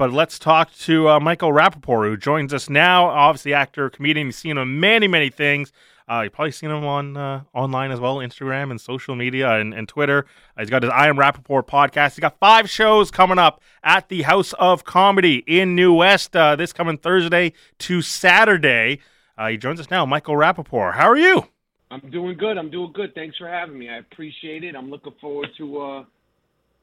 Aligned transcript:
but 0.00 0.14
let's 0.14 0.38
talk 0.38 0.74
to 0.78 1.10
uh, 1.10 1.20
Michael 1.20 1.52
Rapaport, 1.52 2.08
who 2.08 2.16
joins 2.16 2.54
us 2.54 2.70
now. 2.70 3.04
Obviously, 3.04 3.52
actor, 3.52 3.90
comedian. 3.90 4.28
You've 4.28 4.34
seen 4.34 4.56
him 4.56 4.80
many, 4.80 5.06
many 5.06 5.28
things. 5.28 5.72
Uh, 6.08 6.22
you've 6.22 6.32
probably 6.32 6.52
seen 6.52 6.70
him 6.70 6.86
on 6.86 7.18
uh, 7.18 7.42
online 7.52 7.90
as 7.90 8.00
well, 8.00 8.16
Instagram 8.16 8.70
and 8.70 8.80
social 8.80 9.14
media 9.14 9.56
and, 9.56 9.74
and 9.74 9.86
Twitter. 9.90 10.24
Uh, 10.56 10.62
he's 10.62 10.70
got 10.70 10.84
his 10.84 10.90
I 10.90 11.08
Am 11.08 11.18
Rapaport 11.18 11.66
podcast. 11.66 12.14
He's 12.14 12.20
got 12.20 12.38
five 12.38 12.70
shows 12.70 13.10
coming 13.10 13.38
up 13.38 13.60
at 13.84 14.08
the 14.08 14.22
House 14.22 14.54
of 14.54 14.84
Comedy 14.84 15.44
in 15.46 15.74
New 15.74 15.92
West 15.92 16.34
uh, 16.34 16.56
this 16.56 16.72
coming 16.72 16.96
Thursday 16.96 17.52
to 17.80 18.00
Saturday. 18.00 19.00
Uh, 19.36 19.48
he 19.48 19.58
joins 19.58 19.80
us 19.80 19.90
now, 19.90 20.06
Michael 20.06 20.34
Rapaport. 20.34 20.94
How 20.94 21.10
are 21.10 21.18
you? 21.18 21.46
I'm 21.90 22.08
doing 22.08 22.38
good. 22.38 22.56
I'm 22.56 22.70
doing 22.70 22.92
good. 22.94 23.14
Thanks 23.14 23.36
for 23.36 23.48
having 23.48 23.78
me. 23.78 23.90
I 23.90 23.98
appreciate 23.98 24.64
it. 24.64 24.74
I'm 24.74 24.88
looking 24.88 25.12
forward 25.20 25.50
to 25.58 26.06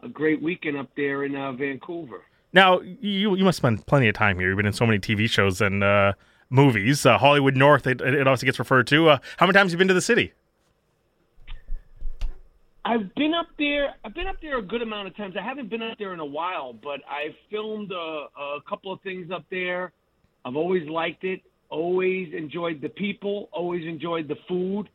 a 0.04 0.08
great 0.08 0.40
weekend 0.40 0.78
up 0.78 0.92
there 0.96 1.24
in 1.24 1.32
Vancouver. 1.58 2.22
Now, 2.54 2.80
you 2.82 3.36
you 3.36 3.44
must 3.44 3.58
spend 3.58 3.86
plenty 3.86 4.08
of 4.08 4.16
time 4.16 4.40
here. 4.40 4.50
You've 4.50 4.58
been 4.58 4.66
in 4.66 4.74
so 4.74 4.86
many 4.86 5.00
TV 5.00 5.30
shows 5.30 5.62
and 5.62 5.84
uh, 5.84 6.14
movies. 6.50 7.06
Uh, 7.06 7.18
Hollywood 7.18 7.56
North, 7.56 7.88
it, 7.88 8.02
it 8.02 8.28
also 8.28 8.46
gets 8.46 8.60
referred 8.60 8.88
to. 8.88 9.10
Uh, 9.10 9.20
how 9.38 9.46
many 9.46 9.58
times 9.58 9.72
have 9.72 9.78
you 9.78 9.80
been 9.80 9.90
to 9.90 9.94
the 9.94 10.02
city? 10.02 10.34
I've 12.86 13.14
been 13.16 13.34
up 13.34 13.48
there. 13.60 13.96
I've 14.06 14.14
been 14.14 14.28
up 14.28 14.38
there 14.42 14.60
a 14.60 14.62
good 14.62 14.82
amount 14.82 15.10
of 15.10 15.18
times. 15.18 15.36
I 15.38 15.44
haven't 15.44 15.70
been 15.70 15.82
up 15.82 15.98
there 15.98 16.14
in 16.14 16.22
a 16.22 16.26
while, 16.26 16.72
but 16.72 17.02
I've 17.10 17.36
filmed 17.52 17.92
a, 17.92 17.96
a 17.96 18.60
couple 18.68 18.94
of 18.94 19.02
things 19.02 19.30
up 19.30 19.44
there. 19.52 19.92
I've 20.46 20.56
always 20.56 20.88
liked 20.88 21.26
it. 21.26 21.42
Always 21.70 22.34
enjoyed 22.34 22.80
the 22.82 22.88
people. 22.88 23.50
Always 23.52 23.86
enjoyed 23.86 24.30
the 24.30 24.38
food 24.48 24.88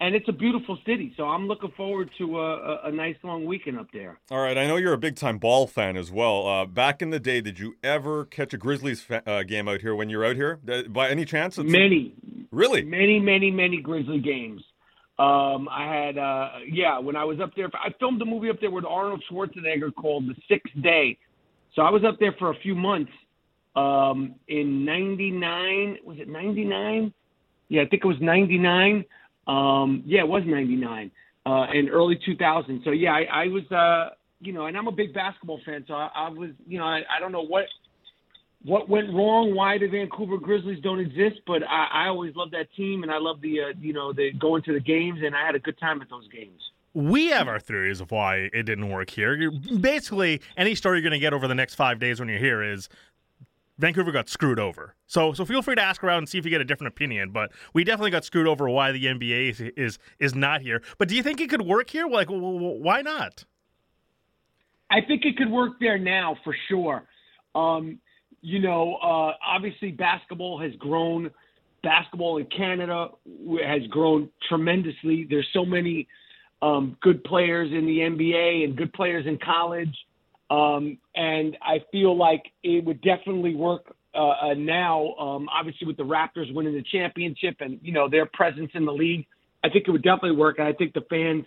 and 0.00 0.14
it's 0.14 0.28
a 0.28 0.32
beautiful 0.32 0.78
city. 0.86 1.12
So 1.16 1.24
I'm 1.24 1.46
looking 1.46 1.70
forward 1.76 2.10
to 2.18 2.40
a, 2.40 2.80
a, 2.84 2.90
nice 2.90 3.16
long 3.22 3.44
weekend 3.44 3.78
up 3.78 3.88
there. 3.92 4.18
All 4.30 4.40
right, 4.40 4.56
I 4.56 4.66
know 4.66 4.76
you're 4.76 4.94
a 4.94 4.98
big 4.98 5.16
time 5.16 5.38
ball 5.38 5.66
fan 5.66 5.96
as 5.96 6.10
well. 6.10 6.46
Uh, 6.46 6.64
back 6.64 7.02
in 7.02 7.10
the 7.10 7.20
day, 7.20 7.40
did 7.40 7.58
you 7.58 7.76
ever 7.84 8.24
catch 8.24 8.54
a 8.54 8.58
Grizzlies 8.58 9.02
fa- 9.02 9.22
uh, 9.28 9.42
game 9.42 9.68
out 9.68 9.82
here 9.82 9.94
when 9.94 10.08
you're 10.08 10.24
out 10.24 10.36
here? 10.36 10.58
By 10.88 11.10
any 11.10 11.26
chance? 11.26 11.58
It's... 11.58 11.70
Many. 11.70 12.14
Really? 12.50 12.82
Many, 12.82 13.20
many, 13.20 13.50
many 13.50 13.80
Grizzly 13.80 14.20
games. 14.20 14.62
Um, 15.18 15.68
I 15.70 15.84
had, 15.84 16.16
uh, 16.16 16.48
yeah, 16.66 16.98
when 16.98 17.14
I 17.14 17.24
was 17.24 17.38
up 17.40 17.50
there, 17.54 17.68
I 17.74 17.90
filmed 18.00 18.22
a 18.22 18.24
movie 18.24 18.48
up 18.48 18.58
there 18.58 18.70
with 18.70 18.86
Arnold 18.86 19.22
Schwarzenegger 19.30 19.94
called 19.94 20.26
The 20.26 20.34
Sixth 20.48 20.72
Day. 20.82 21.18
So 21.74 21.82
I 21.82 21.90
was 21.90 22.02
up 22.08 22.16
there 22.18 22.34
for 22.38 22.50
a 22.50 22.58
few 22.62 22.74
months 22.74 23.12
um, 23.76 24.34
in 24.48 24.86
'99. 24.86 25.98
Was 26.04 26.16
it 26.18 26.26
'99? 26.26 27.12
Yeah, 27.68 27.82
I 27.82 27.86
think 27.86 28.02
it 28.02 28.08
was 28.08 28.16
'99. 28.20 29.04
Um, 29.50 30.02
yeah, 30.06 30.20
it 30.20 30.28
was 30.28 30.42
'99 30.46 31.10
uh, 31.46 31.66
in 31.72 31.88
early 31.88 32.18
2000. 32.24 32.82
So 32.84 32.90
yeah, 32.90 33.12
I, 33.12 33.44
I 33.44 33.46
was, 33.48 33.70
uh, 33.70 34.14
you 34.40 34.52
know, 34.52 34.66
and 34.66 34.76
I'm 34.76 34.86
a 34.86 34.92
big 34.92 35.12
basketball 35.12 35.60
fan, 35.64 35.84
so 35.86 35.94
I, 35.94 36.10
I 36.14 36.28
was, 36.28 36.50
you 36.66 36.78
know, 36.78 36.84
I, 36.84 37.02
I 37.14 37.20
don't 37.20 37.32
know 37.32 37.44
what 37.44 37.64
what 38.62 38.90
went 38.90 39.08
wrong, 39.08 39.54
why 39.54 39.78
the 39.78 39.86
Vancouver 39.86 40.36
Grizzlies 40.36 40.82
don't 40.82 41.00
exist, 41.00 41.40
but 41.46 41.62
I, 41.62 42.04
I 42.04 42.08
always 42.08 42.36
loved 42.36 42.52
that 42.52 42.66
team, 42.76 43.02
and 43.02 43.10
I 43.10 43.16
love 43.16 43.40
the, 43.40 43.60
uh, 43.60 43.64
you 43.80 43.94
know, 43.94 44.12
the 44.12 44.32
going 44.32 44.62
to 44.64 44.74
the 44.74 44.80
games, 44.80 45.20
and 45.24 45.34
I 45.34 45.46
had 45.46 45.54
a 45.54 45.58
good 45.58 45.78
time 45.78 46.02
at 46.02 46.10
those 46.10 46.28
games. 46.28 46.60
We 46.92 47.28
have 47.28 47.48
our 47.48 47.60
theories 47.60 48.00
of 48.00 48.10
why 48.10 48.50
it 48.52 48.64
didn't 48.64 48.90
work 48.90 49.10
here. 49.10 49.50
Basically, 49.50 50.42
any 50.56 50.74
story 50.74 50.98
you're 50.98 51.08
going 51.08 51.18
to 51.18 51.20
get 51.20 51.32
over 51.32 51.48
the 51.48 51.54
next 51.54 51.76
five 51.76 52.00
days 52.00 52.18
when 52.18 52.28
you're 52.28 52.38
here 52.38 52.62
is 52.62 52.88
Vancouver 53.80 54.12
got 54.12 54.28
screwed 54.28 54.60
over. 54.60 54.94
So 55.06 55.32
so 55.32 55.44
feel 55.44 55.62
free 55.62 55.74
to 55.74 55.82
ask 55.82 56.04
around 56.04 56.18
and 56.18 56.28
see 56.28 56.38
if 56.38 56.44
you 56.44 56.50
get 56.50 56.60
a 56.60 56.64
different 56.64 56.92
opinion. 56.92 57.30
But 57.30 57.50
we 57.72 57.82
definitely 57.82 58.10
got 58.10 58.24
screwed 58.24 58.46
over 58.46 58.68
why 58.68 58.92
the 58.92 59.04
NBA 59.06 59.50
is 59.50 59.60
is, 59.76 59.98
is 60.18 60.34
not 60.34 60.60
here. 60.60 60.82
But 60.98 61.08
do 61.08 61.16
you 61.16 61.22
think 61.22 61.40
it 61.40 61.48
could 61.48 61.62
work 61.62 61.90
here? 61.90 62.06
Like 62.06 62.28
why 62.28 63.02
not? 63.02 63.44
I 64.90 65.00
think 65.00 65.24
it 65.24 65.36
could 65.36 65.50
work 65.50 65.74
there 65.80 65.98
now 65.98 66.36
for 66.44 66.54
sure. 66.68 67.04
Um, 67.54 68.00
you 68.42 68.60
know, 68.60 68.96
uh, 68.96 69.32
obviously 69.44 69.92
basketball 69.92 70.60
has 70.60 70.72
grown. 70.76 71.30
Basketball 71.82 72.36
in 72.36 72.46
Canada 72.46 73.08
has 73.64 73.86
grown 73.88 74.28
tremendously. 74.48 75.26
There's 75.28 75.48
so 75.54 75.64
many 75.64 76.06
um, 76.60 76.96
good 77.00 77.24
players 77.24 77.70
in 77.72 77.86
the 77.86 77.98
NBA 77.98 78.64
and 78.64 78.76
good 78.76 78.92
players 78.92 79.26
in 79.26 79.38
college. 79.38 79.96
Um, 80.50 80.98
and 81.14 81.56
I 81.62 81.78
feel 81.92 82.16
like 82.16 82.42
it 82.62 82.84
would 82.84 83.00
definitely 83.02 83.54
work 83.54 83.94
uh, 84.14 84.28
uh, 84.28 84.54
now. 84.54 85.14
Um, 85.14 85.48
obviously, 85.48 85.86
with 85.86 85.96
the 85.96 86.02
Raptors 86.02 86.52
winning 86.52 86.74
the 86.74 86.82
championship 86.82 87.56
and 87.60 87.78
you 87.82 87.92
know 87.92 88.08
their 88.08 88.26
presence 88.26 88.70
in 88.74 88.84
the 88.84 88.92
league, 88.92 89.26
I 89.62 89.68
think 89.68 89.86
it 89.86 89.92
would 89.92 90.02
definitely 90.02 90.36
work. 90.36 90.58
And 90.58 90.66
I 90.66 90.72
think 90.72 90.92
the 90.92 91.04
fans, 91.08 91.44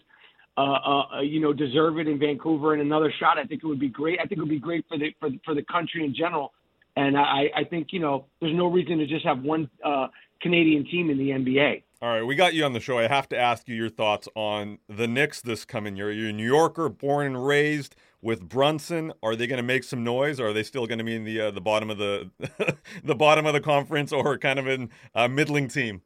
uh, 0.57 0.61
uh, 0.61 1.03
uh, 1.17 1.21
you 1.21 1.41
know, 1.41 1.51
deserve 1.51 1.99
it 1.99 2.07
in 2.07 2.17
Vancouver 2.17 2.73
and 2.73 2.81
another 2.81 3.13
shot. 3.19 3.37
I 3.37 3.43
think 3.43 3.63
it 3.63 3.67
would 3.67 3.79
be 3.79 3.89
great. 3.89 4.19
I 4.19 4.23
think 4.25 4.37
it 4.37 4.39
would 4.39 4.49
be 4.49 4.59
great 4.59 4.85
for 4.87 4.97
the 4.97 5.13
for, 5.19 5.29
for 5.43 5.53
the 5.53 5.63
country 5.63 6.05
in 6.05 6.15
general. 6.15 6.53
And 6.95 7.17
I, 7.17 7.49
I 7.55 7.63
think 7.69 7.87
you 7.91 7.99
know 7.99 8.25
there's 8.39 8.55
no 8.55 8.67
reason 8.67 8.99
to 8.99 9.07
just 9.07 9.25
have 9.25 9.41
one 9.41 9.69
uh, 9.83 10.07
Canadian 10.41 10.85
team 10.85 11.09
in 11.09 11.17
the 11.17 11.29
NBA. 11.29 11.83
All 12.01 12.09
right, 12.09 12.21
we 12.21 12.35
got 12.35 12.53
you 12.53 12.65
on 12.65 12.73
the 12.73 12.81
show. 12.81 12.99
I 12.99 13.07
have 13.07 13.29
to 13.29 13.37
ask 13.37 13.67
you 13.67 13.75
your 13.75 13.89
thoughts 13.89 14.27
on 14.35 14.79
the 14.87 15.07
Knicks 15.07 15.41
this 15.41 15.65
coming 15.65 15.95
year. 15.95 16.11
You're 16.11 16.29
a 16.29 16.33
New 16.33 16.45
Yorker, 16.45 16.89
born 16.89 17.27
and 17.27 17.45
raised 17.45 17.95
with 18.23 18.47
Brunson. 18.47 19.13
Are 19.21 19.35
they 19.35 19.45
going 19.45 19.57
to 19.57 19.63
make 19.63 19.83
some 19.83 20.03
noise, 20.03 20.39
or 20.39 20.47
are 20.47 20.53
they 20.53 20.63
still 20.63 20.87
going 20.87 20.97
to 20.97 21.03
be 21.03 21.15
in 21.15 21.23
the 21.23 21.41
uh, 21.41 21.51
the 21.51 21.61
bottom 21.61 21.89
of 21.89 21.97
the 21.97 22.31
the 23.03 23.15
bottom 23.15 23.45
of 23.45 23.53
the 23.53 23.61
conference, 23.61 24.11
or 24.11 24.37
kind 24.37 24.57
of 24.57 24.67
in 24.67 24.89
a 25.13 25.29
middling 25.29 25.67
team? 25.67 26.01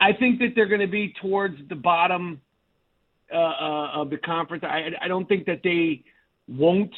I 0.00 0.12
think 0.12 0.40
that 0.40 0.52
they're 0.54 0.66
going 0.66 0.80
to 0.80 0.86
be 0.86 1.14
towards 1.20 1.56
the 1.68 1.74
bottom 1.74 2.40
uh, 3.32 3.36
uh, 3.36 3.90
of 3.94 4.10
the 4.10 4.18
conference. 4.18 4.64
I, 4.64 4.90
I 5.00 5.08
don't 5.08 5.26
think 5.26 5.46
that 5.46 5.60
they 5.62 6.04
won't 6.48 6.94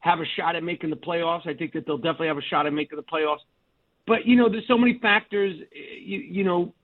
have 0.00 0.20
a 0.20 0.24
shot 0.36 0.54
at 0.54 0.62
making 0.62 0.90
the 0.90 0.96
playoffs. 0.96 1.46
I 1.46 1.54
think 1.54 1.72
that 1.72 1.86
they'll 1.86 1.96
definitely 1.96 2.28
have 2.28 2.38
a 2.38 2.42
shot 2.42 2.66
at 2.66 2.72
making 2.72 2.96
the 2.96 3.02
playoffs. 3.02 3.40
But 4.06 4.26
you 4.26 4.36
know, 4.36 4.48
there's 4.48 4.68
so 4.68 4.78
many 4.78 4.98
factors. 5.00 5.56
You, 5.72 6.18
you 6.18 6.44
know, 6.44 6.74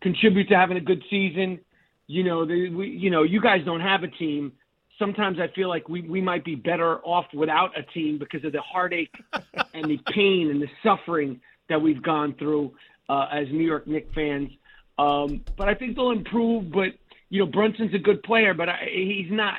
contribute 0.00 0.48
to 0.48 0.56
having 0.56 0.76
a 0.76 0.80
good 0.80 1.02
season. 1.10 1.60
You 2.06 2.24
know, 2.24 2.44
the, 2.44 2.70
we, 2.70 2.88
you 2.88 3.10
know, 3.10 3.22
you 3.22 3.40
guys 3.40 3.64
don't 3.64 3.80
have 3.80 4.02
a 4.02 4.08
team. 4.08 4.52
Sometimes 5.00 5.38
I 5.40 5.48
feel 5.54 5.68
like 5.68 5.88
we, 5.88 6.02
we 6.02 6.20
might 6.20 6.44
be 6.44 6.54
better 6.54 6.98
off 6.98 7.26
without 7.34 7.76
a 7.76 7.82
team 7.82 8.18
because 8.18 8.44
of 8.44 8.52
the 8.52 8.60
heartache 8.60 9.12
and 9.74 9.86
the 9.86 9.98
pain 10.12 10.50
and 10.52 10.62
the 10.62 10.68
suffering 10.84 11.40
that 11.68 11.82
we've 11.82 12.02
gone 12.02 12.36
through 12.38 12.72
uh, 13.08 13.26
as 13.32 13.48
New 13.50 13.66
York 13.66 13.88
Knicks 13.88 14.14
fans. 14.14 14.50
Um, 14.98 15.44
but 15.56 15.68
I 15.68 15.74
think 15.74 15.96
they'll 15.96 16.12
improve. 16.12 16.70
But 16.70 16.90
you 17.30 17.40
know, 17.40 17.50
Brunson's 17.50 17.94
a 17.94 17.98
good 17.98 18.22
player, 18.22 18.54
but 18.54 18.68
I, 18.68 18.88
he's 18.92 19.32
not. 19.32 19.54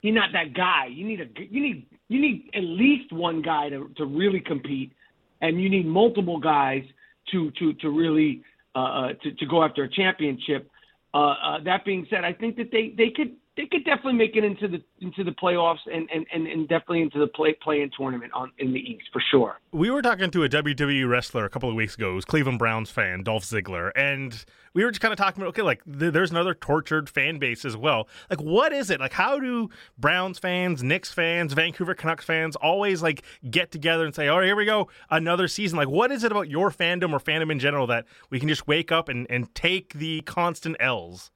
He's 0.00 0.14
not 0.14 0.30
that 0.32 0.54
guy. 0.54 0.86
You 0.86 1.04
need 1.04 1.20
a 1.20 1.26
you 1.50 1.60
need 1.60 1.86
you 2.08 2.20
need 2.20 2.50
at 2.54 2.62
least 2.62 3.12
one 3.12 3.42
guy 3.42 3.68
to 3.68 3.90
to 3.96 4.06
really 4.06 4.40
compete 4.40 4.92
and 5.40 5.60
you 5.60 5.68
need 5.68 5.86
multiple 5.86 6.38
guys 6.38 6.84
to 7.32 7.50
to 7.52 7.72
to 7.74 7.90
really 7.90 8.42
uh, 8.74 8.78
uh, 8.78 9.12
to, 9.22 9.32
to 9.32 9.46
go 9.46 9.62
after 9.62 9.84
a 9.84 9.88
championship. 9.88 10.70
Uh, 11.14 11.18
uh, 11.18 11.58
that 11.64 11.84
being 11.84 12.06
said, 12.10 12.24
I 12.24 12.32
think 12.32 12.56
that 12.56 12.70
they 12.70 12.94
they 12.96 13.10
could 13.10 13.36
they 13.56 13.66
could 13.66 13.84
definitely 13.84 14.12
make 14.14 14.36
it 14.36 14.44
into 14.44 14.68
the 14.68 14.82
into 15.00 15.24
the 15.24 15.30
playoffs 15.30 15.78
and, 15.86 16.08
and, 16.14 16.26
and, 16.32 16.46
and 16.46 16.68
definitely 16.68 17.02
into 17.02 17.18
the 17.18 17.26
play 17.26 17.56
play 17.62 17.80
in 17.80 17.90
tournament 17.96 18.32
on 18.34 18.52
in 18.58 18.72
the 18.72 18.78
East 18.78 19.04
for 19.12 19.22
sure. 19.30 19.58
We 19.72 19.90
were 19.90 20.02
talking 20.02 20.30
to 20.30 20.44
a 20.44 20.48
WWE 20.48 21.08
wrestler 21.08 21.44
a 21.44 21.50
couple 21.50 21.68
of 21.68 21.74
weeks 21.74 21.94
ago, 21.94 22.12
who's 22.12 22.24
Cleveland 22.24 22.58
Browns 22.58 22.90
fan, 22.90 23.22
Dolph 23.22 23.44
Ziggler, 23.44 23.92
and 23.96 24.44
we 24.74 24.84
were 24.84 24.90
just 24.90 25.00
kind 25.00 25.12
of 25.12 25.18
talking 25.18 25.42
about 25.42 25.50
okay, 25.50 25.62
like 25.62 25.82
th- 25.84 26.12
there's 26.12 26.30
another 26.30 26.54
tortured 26.54 27.08
fan 27.08 27.38
base 27.38 27.64
as 27.64 27.76
well. 27.76 28.08
Like, 28.28 28.40
what 28.40 28.72
is 28.74 28.90
it? 28.90 29.00
Like, 29.00 29.14
how 29.14 29.40
do 29.40 29.70
Browns 29.96 30.38
fans, 30.38 30.82
Knicks 30.82 31.10
fans, 31.10 31.54
Vancouver 31.54 31.94
Canucks 31.94 32.26
fans 32.26 32.56
always 32.56 33.02
like 33.02 33.22
get 33.50 33.70
together 33.70 34.04
and 34.04 34.14
say, 34.14 34.28
"All 34.28 34.38
right, 34.38 34.46
here 34.46 34.56
we 34.56 34.66
go, 34.66 34.88
another 35.10 35.48
season"? 35.48 35.78
Like, 35.78 35.88
what 35.88 36.12
is 36.12 36.24
it 36.24 36.30
about 36.30 36.50
your 36.50 36.70
fandom 36.70 37.12
or 37.12 37.18
fandom 37.18 37.50
in 37.50 37.58
general 37.58 37.86
that 37.86 38.04
we 38.28 38.38
can 38.38 38.48
just 38.48 38.66
wake 38.66 38.92
up 38.92 39.08
and 39.08 39.26
and 39.30 39.54
take 39.54 39.94
the 39.94 40.20
constant 40.22 40.76
L's? 40.78 41.30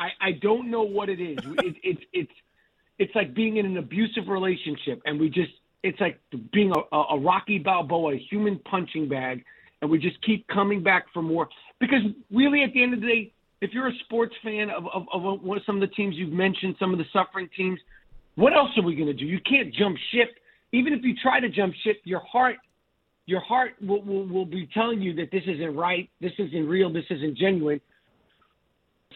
I, 0.00 0.28
I 0.28 0.32
don't 0.32 0.70
know 0.70 0.82
what 0.82 1.10
it 1.10 1.20
is. 1.20 1.38
it, 1.44 1.76
it's 1.82 2.00
it's 2.12 2.32
it's 2.98 3.14
like 3.14 3.34
being 3.34 3.58
in 3.58 3.66
an 3.66 3.76
abusive 3.76 4.28
relationship, 4.28 5.02
and 5.04 5.20
we 5.20 5.28
just 5.28 5.52
it's 5.82 6.00
like 6.00 6.18
being 6.52 6.72
a, 6.72 6.96
a 6.96 7.18
Rocky 7.18 7.58
Balboa, 7.58 8.14
a 8.14 8.18
human 8.30 8.58
punching 8.60 9.08
bag, 9.08 9.44
and 9.82 9.90
we 9.90 9.98
just 9.98 10.20
keep 10.22 10.46
coming 10.48 10.82
back 10.82 11.06
for 11.12 11.22
more. 11.22 11.48
Because 11.78 12.00
really, 12.30 12.62
at 12.62 12.72
the 12.72 12.82
end 12.82 12.94
of 12.94 13.00
the 13.00 13.06
day, 13.06 13.32
if 13.60 13.72
you're 13.72 13.88
a 13.88 13.98
sports 14.04 14.34
fan 14.42 14.70
of 14.70 14.84
of, 14.86 15.06
of 15.12 15.40
some 15.66 15.76
of 15.76 15.80
the 15.82 15.94
teams 15.94 16.16
you've 16.16 16.32
mentioned, 16.32 16.76
some 16.78 16.92
of 16.92 16.98
the 16.98 17.06
suffering 17.12 17.48
teams, 17.54 17.78
what 18.36 18.54
else 18.54 18.70
are 18.78 18.82
we 18.82 18.94
going 18.94 19.08
to 19.08 19.14
do? 19.14 19.26
You 19.26 19.40
can't 19.40 19.72
jump 19.74 19.98
ship. 20.12 20.30
Even 20.72 20.92
if 20.94 21.00
you 21.02 21.14
try 21.20 21.40
to 21.40 21.48
jump 21.48 21.74
ship, 21.84 22.00
your 22.04 22.20
heart 22.20 22.56
your 23.26 23.40
heart 23.40 23.74
will, 23.80 24.02
will, 24.02 24.26
will 24.26 24.46
be 24.46 24.68
telling 24.74 25.00
you 25.00 25.14
that 25.14 25.30
this 25.30 25.42
isn't 25.46 25.76
right, 25.76 26.10
this 26.20 26.32
isn't 26.38 26.66
real, 26.66 26.92
this 26.92 27.04
isn't 27.10 27.36
genuine. 27.36 27.80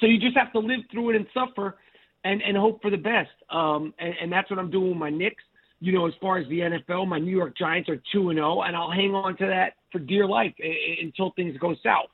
So 0.00 0.06
you 0.06 0.18
just 0.18 0.36
have 0.36 0.52
to 0.52 0.58
live 0.58 0.80
through 0.90 1.10
it 1.10 1.16
and 1.16 1.26
suffer 1.32 1.76
and, 2.24 2.42
and 2.42 2.56
hope 2.56 2.82
for 2.82 2.90
the 2.90 2.96
best. 2.96 3.30
Um, 3.50 3.94
and, 3.98 4.14
and 4.22 4.32
that's 4.32 4.50
what 4.50 4.58
I'm 4.58 4.70
doing 4.70 4.90
with 4.90 4.98
my 4.98 5.10
Knicks. 5.10 5.42
You 5.80 5.92
know, 5.92 6.06
as 6.06 6.14
far 6.20 6.38
as 6.38 6.48
the 6.48 6.60
NFL, 6.60 7.06
my 7.06 7.18
New 7.18 7.36
York 7.36 7.56
Giants 7.56 7.88
are 7.88 8.00
2 8.12 8.30
and 8.30 8.38
0, 8.38 8.62
and 8.62 8.74
I'll 8.74 8.90
hang 8.90 9.14
on 9.14 9.36
to 9.36 9.46
that 9.46 9.74
for 9.92 9.98
dear 9.98 10.26
life 10.26 10.54
until 11.02 11.32
things 11.32 11.56
go 11.58 11.74
south. 11.82 12.06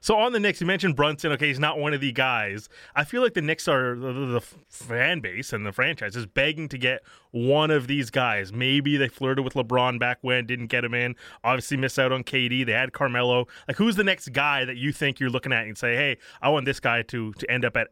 So 0.00 0.16
on 0.16 0.32
the 0.32 0.40
Knicks, 0.40 0.60
you 0.60 0.66
mentioned 0.66 0.96
Brunson. 0.96 1.32
Okay, 1.32 1.48
he's 1.48 1.58
not 1.58 1.78
one 1.78 1.94
of 1.94 2.00
the 2.00 2.12
guys. 2.12 2.68
I 2.94 3.04
feel 3.04 3.22
like 3.22 3.34
the 3.34 3.42
Knicks 3.42 3.68
are 3.68 3.96
the, 3.96 4.12
the, 4.12 4.40
fan 4.68 5.20
base 5.20 5.52
and 5.52 5.66
the 5.66 5.72
franchise 5.72 6.16
is 6.16 6.26
begging 6.26 6.68
to 6.68 6.78
get 6.78 7.02
one 7.32 7.70
of 7.70 7.86
these 7.86 8.10
guys. 8.10 8.52
Maybe 8.52 8.96
they 8.96 9.08
flirted 9.08 9.44
with 9.44 9.54
LeBron 9.54 9.98
back 9.98 10.18
when, 10.22 10.46
didn't 10.46 10.68
get 10.68 10.84
him 10.84 10.94
in. 10.94 11.16
Obviously, 11.44 11.76
missed 11.76 11.98
out 11.98 12.12
on 12.12 12.24
KD. 12.24 12.64
They 12.64 12.72
had 12.72 12.92
Carmelo. 12.92 13.46
Like, 13.68 13.76
who's 13.76 13.96
the 13.96 14.04
next 14.04 14.32
guy 14.32 14.64
that 14.64 14.76
you 14.76 14.92
think 14.92 15.20
you're 15.20 15.30
looking 15.30 15.52
at 15.52 15.66
and 15.66 15.76
say, 15.76 15.94
"Hey, 15.96 16.18
I 16.40 16.48
want 16.48 16.64
this 16.64 16.80
guy 16.80 17.02
to 17.02 17.32
to 17.32 17.50
end 17.50 17.64
up 17.64 17.76
at 17.76 17.88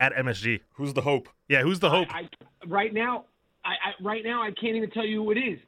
at 0.00 0.12
MSG"? 0.14 0.60
Who's 0.74 0.94
the 0.94 1.02
hope? 1.02 1.28
Yeah, 1.48 1.62
who's 1.62 1.80
the 1.80 1.90
hope? 1.90 2.08
I, 2.10 2.20
I, 2.20 2.28
right 2.66 2.92
now, 2.92 3.26
I, 3.64 3.74
right 4.02 4.24
now 4.24 4.42
I 4.42 4.50
can't 4.50 4.76
even 4.76 4.90
tell 4.90 5.06
you 5.06 5.24
who 5.24 5.30
it 5.30 5.38
is. 5.38 5.58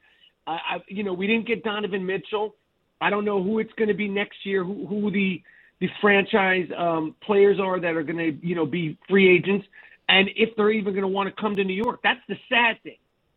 I, 0.47 0.79
you 0.89 1.03
know, 1.03 1.13
we 1.13 1.27
didn't 1.27 1.47
get 1.47 1.65
Donovan 1.65 2.07
Mitchell. 2.07 2.55
I 3.01 3.11
don't 3.11 3.25
know 3.25 3.43
who 3.43 3.59
it's 3.59 3.73
going 3.73 3.89
to 3.89 3.95
be 3.95 4.09
next 4.09 4.45
year. 4.45 4.65
Who, 4.65 4.87
who 4.87 5.11
the 5.11 5.43
the 5.81 5.89
franchise 6.01 6.69
um, 6.77 7.15
players 7.23 7.59
are 7.61 7.79
that 7.81 7.97
are 7.97 8.03
going 8.03 8.19
to, 8.19 8.47
you 8.47 8.55
know, 8.55 8.67
be 8.67 8.99
free 9.09 9.35
agents, 9.35 9.67
and 10.09 10.29
if 10.37 10.57
they're 10.57 10.71
even 10.71 10.93
going 10.93 11.03
to 11.03 11.09
want 11.09 11.29
to 11.29 11.41
come 11.41 11.55
to 11.55 11.65
New 11.65 11.75
York. 11.75 12.01
That's 12.03 12.21
the 12.29 12.37
sad 12.49 12.83
thing. 12.83 12.97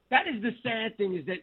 That 0.10 0.28
is 0.28 0.42
the 0.42 0.52
sad 0.64 0.98
thing 0.98 1.16
is 1.16 1.26
that, 1.26 1.40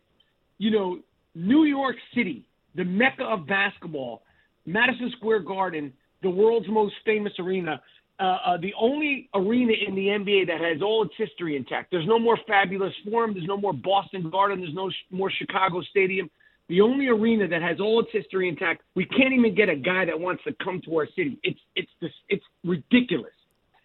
you 0.59 0.71
know, 0.71 1.01
New 1.35 1.65
York 1.65 1.97
City, 2.15 2.49
the 2.75 2.85
mecca 2.85 3.25
of 3.25 3.47
basketball, 3.47 4.23
Madison 4.65 5.13
Square 5.17 5.41
Garden, 5.41 5.93
the 6.23 6.31
world's 6.31 6.69
most 6.69 6.95
famous 7.05 7.33
arena, 7.39 7.81
uh, 8.19 8.39
uh, 8.47 8.57
the 8.57 8.73
only 8.81 9.29
arena 9.35 9.75
in 9.87 9.95
the 9.95 10.07
NBA 10.07 10.47
that 10.47 10.61
has 10.61 10.81
all 10.81 11.03
its 11.05 11.13
history 11.19 11.57
intact. 11.57 11.91
There's 11.91 12.07
no 12.07 12.19
more 12.19 12.39
Fabulous 12.49 12.95
Forum. 13.09 13.35
There's 13.35 13.47
no 13.47 13.59
more 13.59 13.75
Boston 13.75 14.31
Garden. 14.31 14.61
There's 14.61 14.75
no 14.75 14.91
more 15.11 15.31
Chicago 15.31 15.83
Stadium 15.83 16.31
the 16.69 16.81
only 16.81 17.07
arena 17.07 17.47
that 17.49 17.63
has 17.63 17.79
all 17.81 18.01
its 18.01 18.09
history 18.13 18.49
intact. 18.49 18.83
We 18.95 19.05
can't 19.05 19.33
even 19.33 19.55
get 19.55 19.69
a 19.69 19.77
guy 19.77 20.05
that 20.05 20.19
wants 20.19 20.43
to 20.45 20.53
come 20.63 20.81
to 20.87 20.97
our 20.97 21.07
city. 21.17 21.39
It's 21.43 21.61
it's 21.77 21.91
this 22.01 22.11
it's 22.29 22.45
ridiculous. 22.65 23.33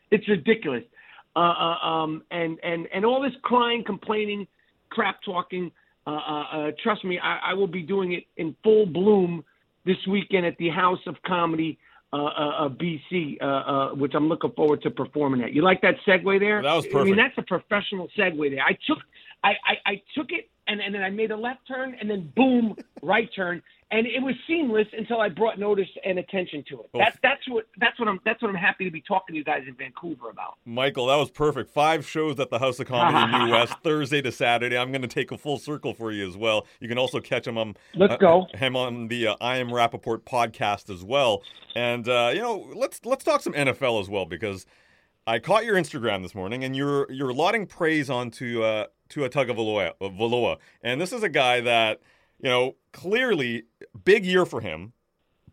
It's 0.10 0.28
ridiculous. 0.28 0.84
Uh, 1.36 1.40
uh, 1.40 1.88
um, 1.88 2.24
and 2.32 2.58
and 2.64 2.88
and 2.94 3.06
all 3.06 3.22
this 3.22 3.34
crying, 3.44 3.84
complaining, 3.86 4.48
crap 4.90 5.20
talking. 5.24 5.72
Uh, 6.08 6.10
uh, 6.10 6.44
uh 6.54 6.72
trust 6.84 7.06
me, 7.06 7.20
I, 7.20 7.52
I, 7.52 7.54
will 7.54 7.68
be 7.68 7.84
doing 7.84 8.14
it 8.14 8.24
in 8.36 8.56
full 8.64 8.88
bloom 8.88 9.44
this 9.86 9.98
weekend 10.10 10.48
at 10.48 10.58
the 10.58 10.70
House 10.70 11.00
of 11.06 11.16
Comedy, 11.26 11.78
uh, 12.14 12.18
uh, 12.18 12.66
uh 12.66 12.70
BC, 12.70 13.38
uh, 13.42 13.96
which 13.96 14.14
I'm 14.16 14.28
looking 14.28 14.52
forward 14.52 14.82
to 14.84 14.92
performing 14.92 15.44
at. 15.44 15.54
You 15.54 15.62
like 15.62 15.82
that 15.82 15.96
segue 16.08 16.40
there? 16.40 16.62
That 16.62 16.74
was 16.74 16.86
perfect. 16.86 17.02
I 17.02 17.04
mean, 17.06 17.16
that's 17.16 17.38
a 17.38 17.44
professional 17.44 18.10
segue 18.18 18.50
there. 18.50 18.64
I 18.64 18.78
took 18.88 19.00
I, 19.44 19.50
I, 19.50 19.92
I 19.92 20.02
took 20.16 20.32
it 20.32 20.50
and, 20.68 20.82
and 20.82 20.94
then 20.94 21.04
I 21.04 21.10
made 21.10 21.32
a 21.32 21.38
left 21.38 21.68
turn 21.68 21.96
and 22.00 22.10
then 22.10 22.32
boom, 22.36 22.76
right 23.02 23.30
turn, 23.36 23.62
and 23.92 24.08
it 24.08 24.22
was 24.22 24.36
seamless 24.48 24.88
until 24.98 25.20
I 25.20 25.30
brought 25.30 25.60
notice 25.60 25.88
and 26.06 26.18
attention 26.18 26.64
to 26.70 26.80
it. 26.82 26.90
Oh. 26.94 27.00
That, 27.00 27.18
that's 27.22 27.48
what 27.48 27.66
that's 27.78 28.00
what 28.00 28.08
I'm 28.08 28.20
that's 28.26 28.42
what 28.42 28.50
I'm 28.50 28.56
happy 28.56 28.86
to 28.86 28.92
be 28.92 29.02
talking 29.02 29.34
to 29.34 29.38
you 29.38 29.44
guys 29.44 29.64
in 29.68 29.76
Vancouver 29.76 30.30
about. 30.30 30.56
Michael, 30.66 31.08
that 31.08 31.16
was 31.16 31.30
perfect. 31.30 31.70
Five 31.70 32.08
shows 32.08 32.40
at 32.40 32.50
the 32.50 32.60
House 32.60 32.80
of 32.80 32.88
Comedy 32.88 33.36
in 33.36 33.46
New 33.46 33.52
West, 33.52 33.74
Thursday 33.84 34.22
to 34.22 34.32
Saturday. 34.32 34.78
I'm 34.78 34.92
going 34.92 35.02
to 35.02 35.08
take 35.08 35.32
a 35.32 35.38
full 35.38 35.58
circle 35.58 35.94
for 35.94 36.12
you 36.12 36.28
as 36.28 36.38
well. 36.38 36.66
You 36.80 36.88
can 36.88 36.98
also 36.98 37.20
catch 37.20 37.46
him 37.46 37.58
on 37.58 37.76
let's 37.96 38.14
uh, 38.14 38.18
go 38.18 38.48
him 38.54 38.76
on 38.76 39.10
the 39.10 39.28
uh, 39.28 39.36
I 39.42 39.58
Am 39.58 39.70
Rapaport 39.70 40.20
podcast 40.20 40.94
as 40.94 41.04
well. 41.04 41.44
And 41.76 42.08
uh, 42.08 42.32
you 42.34 42.42
know, 42.42 42.70
let's 42.74 43.02
let's 43.06 43.24
talk 43.24 43.42
some 43.42 43.54
NFL 43.54 44.02
as 44.02 44.10
well 44.10 44.26
because 44.26 44.66
I 45.28 45.40
caught 45.40 45.66
your 45.66 45.76
Instagram 45.76 46.24
this 46.24 46.34
morning 46.34 46.64
and 46.64 46.76
you're 46.76 47.12
you're 47.12 47.34
lauding 47.34 47.68
praise 47.68 48.10
onto 48.10 48.64
uh, 48.64 48.88
Tua 49.10 49.30
Tagovailoa, 49.30 49.94
Valoa. 50.02 50.58
And 50.82 51.00
this 51.00 51.14
is 51.14 51.22
a 51.22 51.30
guy 51.30 51.62
that, 51.62 52.02
you 52.42 52.50
know, 52.50 52.76
clearly 52.92 53.64
big 54.04 54.26
year 54.26 54.46
for 54.46 54.62
him. 54.62 54.94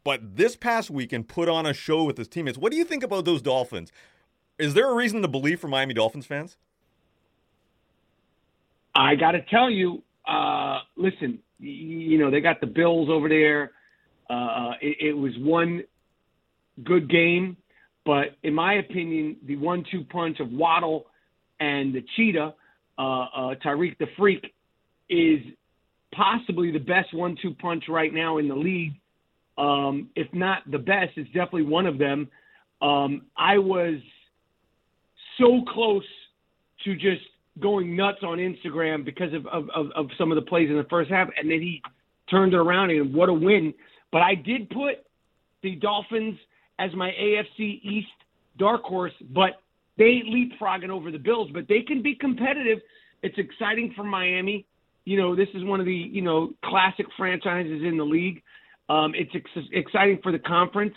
But 0.04 0.36
this 0.36 0.56
past 0.56 0.90
weekend 0.90 1.28
put 1.28 1.48
on 1.48 1.66
a 1.66 1.74
show 1.74 2.04
with 2.04 2.16
his 2.16 2.28
teammates. 2.28 2.56
What 2.56 2.72
do 2.72 2.78
you 2.78 2.84
think 2.84 3.02
about 3.02 3.24
those 3.24 3.42
Dolphins? 3.42 3.92
Is 4.58 4.74
there 4.74 4.90
a 4.90 4.94
reason 4.94 5.22
to 5.22 5.28
believe 5.28 5.60
for 5.60 5.68
Miami 5.68 5.94
Dolphins 5.94 6.26
fans? 6.26 6.56
I 8.94 9.14
got 9.14 9.32
to 9.32 9.42
tell 9.42 9.70
you, 9.70 10.02
uh, 10.26 10.78
listen, 10.96 11.40
you 11.58 12.18
know, 12.18 12.30
they 12.30 12.40
got 12.40 12.60
the 12.60 12.66
Bills 12.66 13.08
over 13.10 13.28
there. 13.28 13.72
Uh, 14.30 14.72
it, 14.80 15.08
it 15.08 15.12
was 15.12 15.32
one 15.38 15.82
good 16.82 17.10
game, 17.10 17.56
but 18.04 18.36
in 18.42 18.54
my 18.54 18.74
opinion, 18.74 19.36
the 19.44 19.56
one-two 19.56 20.04
punch 20.04 20.40
of 20.40 20.50
Waddle 20.50 21.06
and 21.60 21.94
the 21.94 22.04
Cheetah– 22.16 22.54
uh, 22.98 23.02
uh, 23.02 23.54
Tyreek 23.64 23.96
the 23.98 24.08
Freak 24.16 24.52
is 25.08 25.38
possibly 26.18 26.72
the 26.72 26.78
best 26.80 27.14
one-two 27.14 27.54
punch 27.54 27.84
right 27.88 28.12
now 28.12 28.38
in 28.38 28.48
the 28.48 28.54
league. 28.54 28.94
Um, 29.56 30.10
if 30.16 30.26
not 30.34 30.68
the 30.70 30.78
best, 30.78 31.12
it's 31.16 31.28
definitely 31.28 31.62
one 31.62 31.86
of 31.86 31.96
them. 31.96 32.28
Um, 32.82 33.22
I 33.36 33.58
was 33.58 33.94
so 35.38 35.62
close 35.72 36.04
to 36.84 36.94
just 36.94 37.22
going 37.60 37.96
nuts 37.96 38.18
on 38.22 38.38
Instagram 38.38 39.04
because 39.04 39.32
of, 39.32 39.46
of, 39.46 39.68
of, 39.74 39.90
of 39.94 40.06
some 40.18 40.30
of 40.32 40.36
the 40.36 40.42
plays 40.42 40.68
in 40.68 40.76
the 40.76 40.86
first 40.90 41.10
half, 41.10 41.28
and 41.36 41.50
then 41.50 41.60
he 41.60 41.80
turned 42.28 42.52
it 42.52 42.58
around 42.58 42.90
and 42.90 43.14
what 43.14 43.28
a 43.28 43.32
win. 43.32 43.72
But 44.12 44.22
I 44.22 44.34
did 44.34 44.68
put 44.70 45.04
the 45.62 45.76
Dolphins 45.76 46.38
as 46.78 46.90
my 46.94 47.10
AFC 47.10 47.80
East 47.82 48.08
dark 48.58 48.82
horse, 48.82 49.12
but 49.30 49.60
they 49.96 50.04
ain't 50.04 50.28
leapfrogging 50.28 50.90
over 50.90 51.10
the 51.10 51.18
Bills, 51.18 51.50
but 51.52 51.66
they 51.68 51.80
can 51.80 52.02
be 52.02 52.14
competitive. 52.14 52.78
It's 53.22 53.38
exciting 53.38 53.92
for 53.96 54.04
Miami. 54.04 54.66
You 55.08 55.16
know, 55.16 55.34
this 55.34 55.48
is 55.54 55.64
one 55.64 55.80
of 55.80 55.86
the 55.86 55.94
you 55.94 56.20
know 56.20 56.50
classic 56.62 57.06
franchises 57.16 57.80
in 57.82 57.96
the 57.96 58.04
league. 58.04 58.42
Um, 58.90 59.14
it's 59.14 59.30
ex- 59.34 59.66
exciting 59.72 60.18
for 60.22 60.32
the 60.32 60.38
conference, 60.38 60.94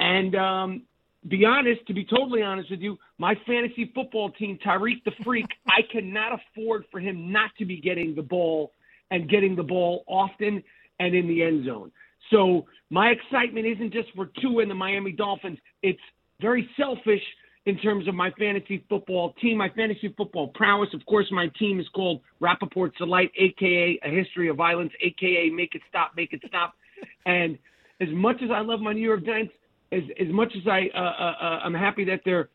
and 0.00 0.34
um, 0.34 0.82
be 1.28 1.44
honest, 1.44 1.86
to 1.86 1.94
be 1.94 2.04
totally 2.04 2.42
honest 2.42 2.72
with 2.72 2.80
you, 2.80 2.98
my 3.18 3.36
fantasy 3.46 3.92
football 3.94 4.30
team, 4.32 4.58
Tyreek 4.66 5.04
the 5.04 5.12
Freak, 5.24 5.46
I 5.68 5.82
cannot 5.92 6.32
afford 6.40 6.86
for 6.90 6.98
him 6.98 7.30
not 7.30 7.52
to 7.58 7.64
be 7.64 7.80
getting 7.80 8.16
the 8.16 8.22
ball 8.22 8.72
and 9.12 9.30
getting 9.30 9.54
the 9.54 9.62
ball 9.62 10.02
often 10.08 10.64
and 10.98 11.14
in 11.14 11.28
the 11.28 11.44
end 11.44 11.64
zone. 11.64 11.92
So 12.32 12.66
my 12.90 13.10
excitement 13.10 13.66
isn't 13.66 13.92
just 13.92 14.08
for 14.16 14.28
Tua 14.40 14.64
in 14.64 14.68
the 14.68 14.74
Miami 14.74 15.12
Dolphins. 15.12 15.58
It's 15.84 16.00
very 16.40 16.68
selfish 16.76 17.22
in 17.64 17.78
terms 17.78 18.08
of 18.08 18.14
my 18.14 18.30
fantasy 18.32 18.84
football 18.88 19.34
team, 19.40 19.58
my 19.58 19.68
fantasy 19.70 20.12
football 20.16 20.48
prowess. 20.48 20.88
Of 20.94 21.04
course, 21.06 21.26
my 21.30 21.48
team 21.58 21.78
is 21.78 21.86
called 21.94 22.20
Rapaport's 22.40 22.96
Delight, 22.98 23.30
aka 23.36 23.98
A 24.02 24.10
History 24.10 24.48
of 24.48 24.56
Violence, 24.56 24.92
aka 25.00 25.50
Make 25.50 25.74
It 25.74 25.82
Stop, 25.88 26.12
Make 26.16 26.32
It 26.32 26.42
Stop. 26.46 26.74
and 27.26 27.58
as 28.00 28.08
much 28.10 28.36
as 28.42 28.50
I 28.52 28.60
love 28.60 28.80
my 28.80 28.92
New 28.92 29.02
York 29.06 29.24
Giants, 29.24 29.52
as 29.92 30.02
as 30.20 30.28
much 30.28 30.52
as 30.56 30.66
I 30.66 30.88
uh, 30.94 31.00
uh, 31.00 31.34
uh 31.40 31.58
I'm 31.64 31.74
happy 31.74 32.04
that 32.06 32.20
they're 32.24 32.48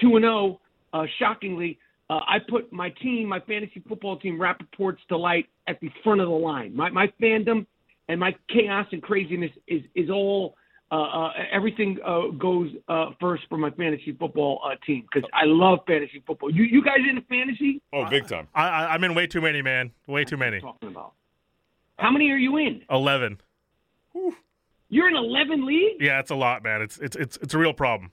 two 0.00 0.16
and 0.16 0.22
zero, 0.22 0.60
oh, 0.92 1.00
uh, 1.00 1.06
shockingly, 1.18 1.78
uh, 2.08 2.20
I 2.28 2.38
put 2.48 2.72
my 2.72 2.90
team, 3.02 3.28
my 3.28 3.40
fantasy 3.40 3.82
football 3.88 4.18
team, 4.18 4.38
Rapaport's 4.38 5.00
Delight, 5.08 5.46
at 5.66 5.80
the 5.80 5.90
front 6.04 6.20
of 6.20 6.28
the 6.28 6.34
line. 6.34 6.74
My 6.76 6.88
my 6.90 7.12
fandom 7.20 7.66
and 8.08 8.20
my 8.20 8.34
chaos 8.48 8.86
and 8.92 9.02
craziness 9.02 9.50
is 9.66 9.82
is 9.96 10.08
all 10.08 10.54
uh, 10.92 10.94
uh, 10.94 11.32
everything 11.50 11.98
uh, 12.04 12.26
goes 12.38 12.70
uh, 12.86 13.06
first 13.18 13.44
for 13.48 13.56
my 13.56 13.70
fantasy 13.70 14.12
football 14.12 14.60
uh, 14.62 14.74
team 14.86 15.06
because 15.10 15.28
I 15.32 15.44
love 15.46 15.78
fantasy 15.86 16.22
football. 16.26 16.50
You 16.54 16.64
you 16.64 16.84
guys 16.84 16.98
into 17.08 17.22
fantasy? 17.22 17.80
Oh, 17.94 18.04
big 18.10 18.28
time. 18.28 18.46
I, 18.54 18.94
am 18.94 19.02
in 19.02 19.14
way 19.14 19.26
too 19.26 19.40
many, 19.40 19.62
man. 19.62 19.92
Way 20.06 20.24
too 20.24 20.36
many. 20.36 20.60
Talking 20.60 20.90
about. 20.90 21.14
How 21.98 22.10
many 22.10 22.30
are 22.30 22.36
you 22.36 22.58
in? 22.58 22.82
Eleven. 22.90 23.40
Whew. 24.12 24.36
You're 24.90 25.08
in 25.08 25.16
eleven 25.16 25.64
leagues. 25.64 25.96
Yeah, 25.98 26.20
it's 26.20 26.30
a 26.30 26.34
lot, 26.34 26.62
man. 26.62 26.82
It's 26.82 26.98
it's 26.98 27.16
it's 27.16 27.38
it's 27.38 27.54
a 27.54 27.58
real 27.58 27.72
problem. 27.72 28.12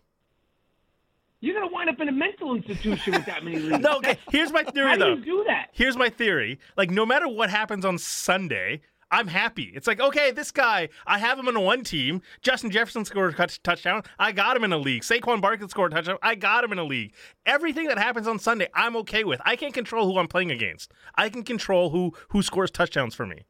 You're 1.41 1.59
gonna 1.59 1.73
wind 1.73 1.89
up 1.89 1.99
in 1.99 2.07
a 2.07 2.13
mental 2.13 2.55
institution 2.55 3.13
with 3.13 3.25
that 3.25 3.43
many 3.43 3.59
leagues. 3.59 3.83
no, 3.83 3.97
okay. 3.97 4.17
Here's 4.31 4.53
my 4.53 4.63
theory, 4.63 4.91
How 4.91 4.97
though. 4.97 5.15
do 5.15 5.19
you 5.19 5.25
do 5.25 5.43
that? 5.47 5.67
Here's 5.73 5.97
my 5.97 6.09
theory. 6.09 6.59
Like, 6.77 6.91
no 6.91 7.05
matter 7.05 7.27
what 7.27 7.49
happens 7.49 7.83
on 7.83 7.97
Sunday, 7.97 8.81
I'm 9.11 9.27
happy. 9.27 9.71
It's 9.75 9.87
like, 9.87 9.99
okay, 9.99 10.31
this 10.31 10.51
guy, 10.51 10.89
I 11.07 11.17
have 11.17 11.39
him 11.39 11.47
in 11.47 11.55
a 11.55 11.61
one 11.61 11.83
team. 11.83 12.21
Justin 12.41 12.69
Jefferson 12.69 13.05
scored 13.05 13.39
a 13.39 13.47
touchdown. 13.47 14.03
I 14.19 14.31
got 14.31 14.55
him 14.55 14.63
in 14.63 14.71
a 14.71 14.77
league. 14.77 15.01
Saquon 15.01 15.41
Barkley 15.41 15.67
scored 15.67 15.93
a 15.93 15.95
touchdown. 15.95 16.17
I 16.21 16.35
got 16.35 16.63
him 16.63 16.71
in 16.71 16.79
a 16.79 16.83
league. 16.83 17.13
Everything 17.45 17.87
that 17.87 17.97
happens 17.97 18.27
on 18.27 18.37
Sunday, 18.37 18.67
I'm 18.73 18.95
okay 18.97 19.23
with. 19.23 19.41
I 19.45 19.55
can't 19.55 19.73
control 19.73 20.05
who 20.05 20.19
I'm 20.19 20.27
playing 20.27 20.51
against. 20.51 20.91
I 21.15 21.29
can 21.29 21.43
control 21.43 21.89
who 21.89 22.13
who 22.29 22.43
scores 22.43 22.71
touchdowns 22.71 23.15
for 23.15 23.25
me. 23.25 23.45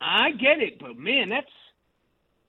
I 0.00 0.32
get 0.32 0.60
it, 0.60 0.80
but 0.80 0.96
man, 0.98 1.28
that's 1.28 1.46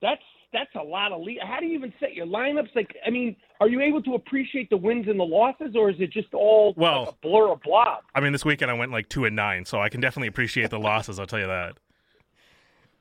that's 0.02 0.22
that's 0.54 0.74
a 0.76 0.82
lot 0.82 1.12
of 1.12 1.20
lead. 1.20 1.38
How 1.42 1.60
do 1.60 1.66
you 1.66 1.76
even 1.76 1.92
set 2.00 2.14
your 2.14 2.26
lineups? 2.26 2.74
Like, 2.74 2.96
I 3.06 3.10
mean, 3.10 3.36
are 3.60 3.68
you 3.68 3.80
able 3.80 4.00
to 4.04 4.14
appreciate 4.14 4.70
the 4.70 4.76
wins 4.76 5.06
and 5.08 5.20
the 5.20 5.24
losses, 5.24 5.74
or 5.76 5.90
is 5.90 5.96
it 5.98 6.10
just 6.12 6.32
all 6.32 6.72
well 6.76 7.00
like 7.00 7.08
a 7.10 7.16
blur 7.20 7.52
of 7.52 7.60
blob? 7.62 8.04
I 8.14 8.20
mean, 8.20 8.32
this 8.32 8.44
weekend 8.44 8.70
I 8.70 8.74
went 8.74 8.92
like 8.92 9.08
two 9.08 9.26
and 9.26 9.36
nine, 9.36 9.66
so 9.66 9.80
I 9.80 9.90
can 9.90 10.00
definitely 10.00 10.28
appreciate 10.28 10.70
the 10.70 10.78
losses. 10.78 11.18
I'll 11.18 11.26
tell 11.26 11.40
you 11.40 11.48
that. 11.48 11.76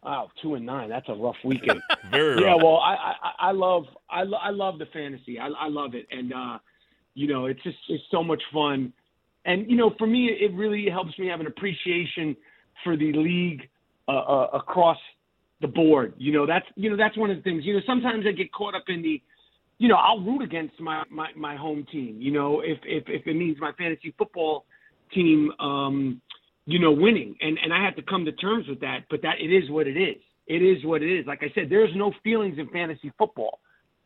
Wow, 0.04 0.32
two 0.42 0.56
and 0.56 0.66
nine. 0.66 0.90
That's 0.90 1.08
a 1.08 1.14
rough 1.14 1.38
weekend. 1.46 1.82
Very 2.12 2.42
yeah. 2.42 2.48
Rough. 2.48 2.62
Well, 2.64 2.78
I, 2.78 2.96
I 2.96 3.50
I 3.50 3.52
love 3.52 3.86
I, 4.10 4.24
lo- 4.24 4.40
I 4.42 4.50
love 4.50 4.80
the 4.80 4.88
fantasy. 4.88 5.40
I, 5.40 5.48
I 5.48 5.70
love 5.70 5.94
it, 5.96 6.08
and 6.12 6.34
uh, 6.34 6.58
you 7.14 7.28
know, 7.28 7.46
it's 7.46 7.62
just 7.64 7.78
it's 7.88 8.04
so 8.12 8.24
much 8.24 8.42
fun. 8.52 8.92
And 9.46 9.70
you 9.70 9.78
know, 9.78 9.94
for 9.98 10.08
me, 10.08 10.26
it 10.28 10.54
really 10.54 10.90
helps 10.90 11.18
me 11.20 11.28
have 11.28 11.40
an 11.40 11.48
appreciation 11.48 12.36
for 12.84 12.98
the 12.98 13.14
league 13.14 13.70
uh, 14.08 14.12
uh, 14.12 14.50
across 14.54 14.98
the 15.64 15.68
board. 15.68 16.14
You 16.20 16.32
know, 16.32 16.46
that's 16.46 16.66
you 16.76 16.92
know 16.92 16.98
that's 16.98 17.18
one 17.18 17.32
of 17.32 17.38
the 17.38 17.42
things. 17.42 17.66
You 17.66 17.74
know, 17.74 17.80
sometimes 17.88 18.26
I 18.28 18.32
get 18.34 18.52
caught 18.52 18.76
up 18.76 18.84
in 18.88 19.02
the, 19.02 19.20
you 19.80 19.88
know, 19.88 19.96
I'll 19.96 20.20
root 20.20 20.44
against 20.44 20.80
my 20.80 21.04
my, 21.10 21.30
my 21.36 21.56
home 21.56 21.88
team. 21.92 22.18
You 22.20 22.32
know, 22.32 22.60
if 22.60 22.78
if 22.84 23.06
if 23.08 23.26
it 23.26 23.34
means 23.34 23.58
my 23.60 23.72
fantasy 23.72 24.14
football 24.16 24.66
team, 25.14 25.52
um, 25.60 26.22
you 26.66 26.78
know, 26.78 26.92
winning, 26.92 27.36
and 27.42 27.58
and 27.64 27.74
I 27.74 27.84
have 27.84 27.96
to 27.96 28.04
come 28.04 28.26
to 28.26 28.32
terms 28.34 28.68
with 28.68 28.82
that. 28.82 29.06
But 29.10 29.24
that 29.24 29.40
it 29.40 29.52
is 29.52 29.72
what 29.72 29.88
it 29.88 29.98
is. 29.98 30.22
It 30.46 30.62
is 30.62 30.86
what 30.86 31.02
it 31.02 31.12
is. 31.12 31.26
Like 31.26 31.40
I 31.42 31.52
said, 31.56 31.70
there's 31.70 31.96
no 31.96 32.12
feelings 32.24 32.60
in 32.60 32.70
fantasy 32.70 33.12
football, 33.18 33.60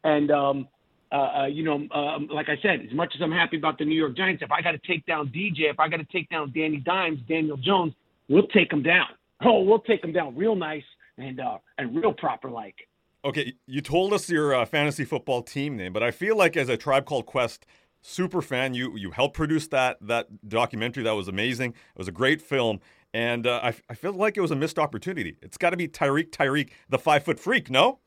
and 0.03 0.31
um, 0.31 0.67
uh, 1.11 1.15
uh, 1.15 1.45
you 1.47 1.63
know, 1.63 1.87
um, 1.91 2.29
like 2.31 2.49
I 2.49 2.61
said, 2.61 2.85
as 2.87 2.95
much 2.95 3.13
as 3.15 3.21
I'm 3.21 3.31
happy 3.31 3.57
about 3.57 3.79
the 3.79 3.85
New 3.85 3.97
York 3.97 4.15
Giants, 4.15 4.43
if 4.43 4.51
I 4.51 4.61
got 4.61 4.71
to 4.71 4.81
take 4.87 5.05
down 5.07 5.29
DJ, 5.29 5.71
if 5.71 5.79
I 5.79 5.89
got 5.89 5.97
to 5.97 6.07
take 6.11 6.29
down 6.29 6.53
Danny 6.55 6.77
Dimes, 6.77 7.19
Daniel 7.27 7.57
Jones, 7.57 7.93
we'll 8.29 8.47
take 8.47 8.69
them 8.69 8.83
down. 8.83 9.07
Oh, 9.43 9.61
we'll 9.61 9.79
take 9.79 10.01
them 10.01 10.13
down 10.13 10.35
real 10.35 10.55
nice 10.55 10.83
and 11.17 11.39
uh, 11.39 11.57
and 11.77 11.95
real 11.95 12.13
proper 12.13 12.49
like. 12.49 12.87
Okay, 13.25 13.53
you 13.65 13.81
told 13.81 14.13
us 14.13 14.29
your 14.29 14.53
uh, 14.53 14.65
fantasy 14.65 15.03
football 15.03 15.41
team 15.41 15.75
name, 15.75 15.91
but 15.91 16.03
I 16.03 16.11
feel 16.11 16.37
like 16.37 16.55
as 16.55 16.69
a 16.69 16.77
Tribe 16.77 17.05
Called 17.05 17.25
Quest 17.25 17.65
super 18.01 18.41
fan, 18.41 18.73
you 18.73 18.95
you 18.95 19.11
helped 19.11 19.35
produce 19.35 19.67
that 19.69 19.97
that 20.01 20.47
documentary. 20.47 21.03
That 21.03 21.13
was 21.13 21.27
amazing. 21.27 21.71
It 21.71 21.97
was 21.97 22.07
a 22.07 22.11
great 22.11 22.41
film, 22.41 22.79
and 23.13 23.47
uh, 23.47 23.59
I, 23.63 23.75
I 23.89 23.95
feel 23.95 24.13
like 24.13 24.37
it 24.37 24.41
was 24.41 24.51
a 24.51 24.55
missed 24.55 24.79
opportunity. 24.79 25.37
It's 25.41 25.57
got 25.57 25.71
to 25.71 25.77
be 25.77 25.87
Tyreek 25.87 26.29
Tyreek, 26.29 26.69
the 26.89 26.99
five 26.99 27.23
foot 27.23 27.39
freak, 27.39 27.69
no? 27.69 27.99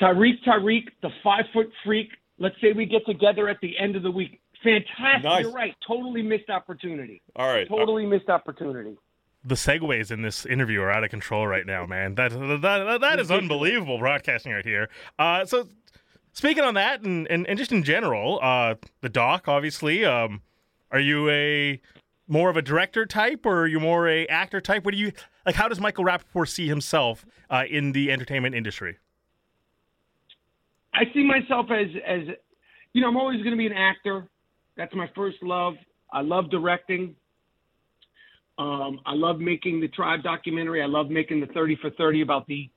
Tyreek 0.00 0.42
Tyreek, 0.46 0.88
the 1.02 1.10
five 1.22 1.44
foot 1.52 1.70
freak. 1.84 2.08
Let's 2.38 2.56
say 2.62 2.72
we 2.72 2.86
get 2.86 3.04
together 3.06 3.48
at 3.50 3.60
the 3.60 3.78
end 3.78 3.96
of 3.96 4.02
the 4.02 4.10
week. 4.10 4.40
Fantastic. 4.64 5.24
Nice. 5.24 5.42
You're 5.42 5.52
right. 5.52 5.74
Totally 5.86 6.22
missed 6.22 6.48
opportunity. 6.48 7.22
All 7.36 7.46
right. 7.46 7.68
Totally 7.68 8.06
uh, 8.06 8.08
missed 8.08 8.30
opportunity 8.30 8.96
the 9.44 9.54
segues 9.54 10.10
in 10.10 10.22
this 10.22 10.44
interview 10.44 10.80
are 10.82 10.90
out 10.90 11.04
of 11.04 11.10
control 11.10 11.46
right 11.46 11.66
now, 11.66 11.86
man. 11.86 12.14
That 12.14 12.30
that 12.30 12.98
that, 13.00 13.18
is 13.18 13.30
unbelievable 13.30 13.98
broadcasting 13.98 14.52
right 14.52 14.64
here. 14.64 14.88
Uh, 15.18 15.44
so 15.44 15.68
speaking 16.32 16.62
on 16.62 16.74
that, 16.74 17.02
and, 17.02 17.26
and, 17.28 17.46
and 17.46 17.58
just 17.58 17.72
in 17.72 17.82
general, 17.82 18.38
uh, 18.42 18.74
the 19.00 19.08
doc 19.08 19.48
obviously. 19.48 20.04
Um, 20.04 20.42
are 20.92 21.00
you 21.00 21.30
a 21.30 21.80
more 22.26 22.50
of 22.50 22.56
a 22.56 22.62
director 22.62 23.06
type, 23.06 23.46
or 23.46 23.62
are 23.62 23.66
you 23.66 23.80
more 23.80 24.08
a 24.08 24.26
actor 24.26 24.60
type? 24.60 24.84
What 24.84 24.92
do 24.92 24.98
you 24.98 25.12
like? 25.46 25.54
How 25.54 25.68
does 25.68 25.80
Michael 25.80 26.04
Rapaport 26.04 26.48
see 26.48 26.68
himself 26.68 27.24
uh, 27.48 27.64
in 27.68 27.92
the 27.92 28.10
entertainment 28.10 28.54
industry? 28.54 28.98
I 30.92 31.04
see 31.14 31.24
myself 31.24 31.66
as 31.70 31.88
as 32.06 32.22
you 32.92 33.02
know, 33.02 33.08
I'm 33.08 33.16
always 33.16 33.38
going 33.38 33.52
to 33.52 33.56
be 33.56 33.66
an 33.66 33.72
actor. 33.72 34.26
That's 34.76 34.94
my 34.94 35.08
first 35.14 35.42
love. 35.42 35.74
I 36.12 36.22
love 36.22 36.50
directing. 36.50 37.14
Um, 38.60 39.00
I 39.06 39.14
love 39.14 39.40
making 39.40 39.80
the 39.80 39.88
Tribe 39.88 40.22
documentary. 40.22 40.82
I 40.82 40.86
love 40.86 41.08
making 41.08 41.40
the 41.40 41.46
30 41.46 41.76
for 41.76 41.88
30 41.90 42.20
about 42.20 42.46
the 42.46 42.68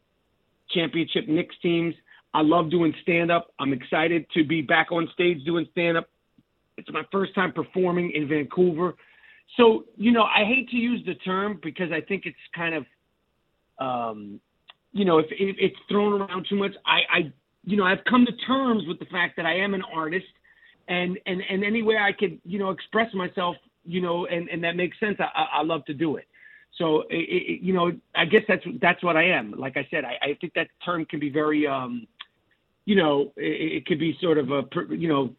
championship 0.72 1.28
Knicks 1.28 1.56
teams. 1.62 1.94
I 2.34 2.42
love 2.42 2.72
doing 2.72 2.94
stand 3.02 3.30
up. 3.30 3.54
I'm 3.60 3.74
excited 3.74 4.26
to 4.34 4.46
be 4.46 4.62
back 4.62 4.94
on 4.94 5.10
stage 5.14 5.44
doing 5.44 5.68
stand 5.74 5.98
up. 5.98 6.08
It's 6.78 6.90
my 6.90 7.04
first 7.12 7.36
time 7.36 7.52
performing 7.52 8.12
in 8.12 8.30
Vancouver. 8.30 8.96
So, 9.58 9.84
you 9.98 10.14
know, 10.14 10.24
I 10.24 10.46
hate 10.46 10.70
to 10.70 10.78
use 10.78 11.06
the 11.06 11.16
term 11.16 11.60
because 11.62 11.92
I 11.92 12.00
think 12.00 12.24
it's 12.26 12.38
kind 12.56 12.76
of, 12.76 12.86
um, 13.78 14.40
you 14.94 15.04
know, 15.04 15.20
if, 15.20 15.26
if 15.32 15.58
it's 15.60 15.76
thrown 15.90 16.22
around 16.22 16.48
too 16.50 16.56
much, 16.56 16.72
I, 16.86 17.00
I, 17.14 17.34
you 17.66 17.76
know, 17.76 17.84
I've 17.84 18.04
come 18.10 18.26
to 18.26 18.32
terms 18.48 18.84
with 18.88 19.00
the 19.00 19.06
fact 19.06 19.36
that 19.36 19.46
I 19.46 19.58
am 19.58 19.74
an 19.74 19.84
artist 19.94 20.26
and, 20.88 21.20
and, 21.26 21.42
and 21.50 21.62
any 21.64 21.84
way 21.84 21.98
I 21.98 22.14
could, 22.14 22.40
you 22.46 22.58
know, 22.58 22.70
express 22.70 23.14
myself 23.14 23.58
you 23.86 24.02
know, 24.02 24.26
and, 24.26 24.50
and 24.50 24.64
that 24.64 24.76
makes 24.76 25.00
sense. 25.00 25.18
I, 25.20 25.60
I 25.60 25.64
love 25.64 25.86
to 25.86 25.94
do 25.94 26.18
it. 26.18 26.28
So, 26.78 27.02
it, 27.10 27.28
it, 27.30 27.62
you 27.62 27.74
know, 27.74 27.92
I 28.16 28.26
guess 28.26 28.42
that's 28.48 28.64
that's 28.82 29.04
what 29.04 29.16
I 29.16 29.26
am. 29.26 29.54
Like 29.58 29.78
I 29.78 29.88
said, 29.92 30.06
I, 30.06 30.18
I 30.30 30.38
think 30.42 30.54
that 30.56 30.68
term 30.84 31.06
can 31.06 31.20
be 31.20 31.30
very, 31.30 31.68
um, 31.68 32.08
you 32.86 32.96
know, 32.96 33.32
it, 33.38 33.78
it 33.78 33.86
could 33.86 34.00
be 34.00 34.18
sort 34.22 34.38
of 34.38 34.52
a, 34.52 34.64
you 34.90 35.08
know, 35.08 35.30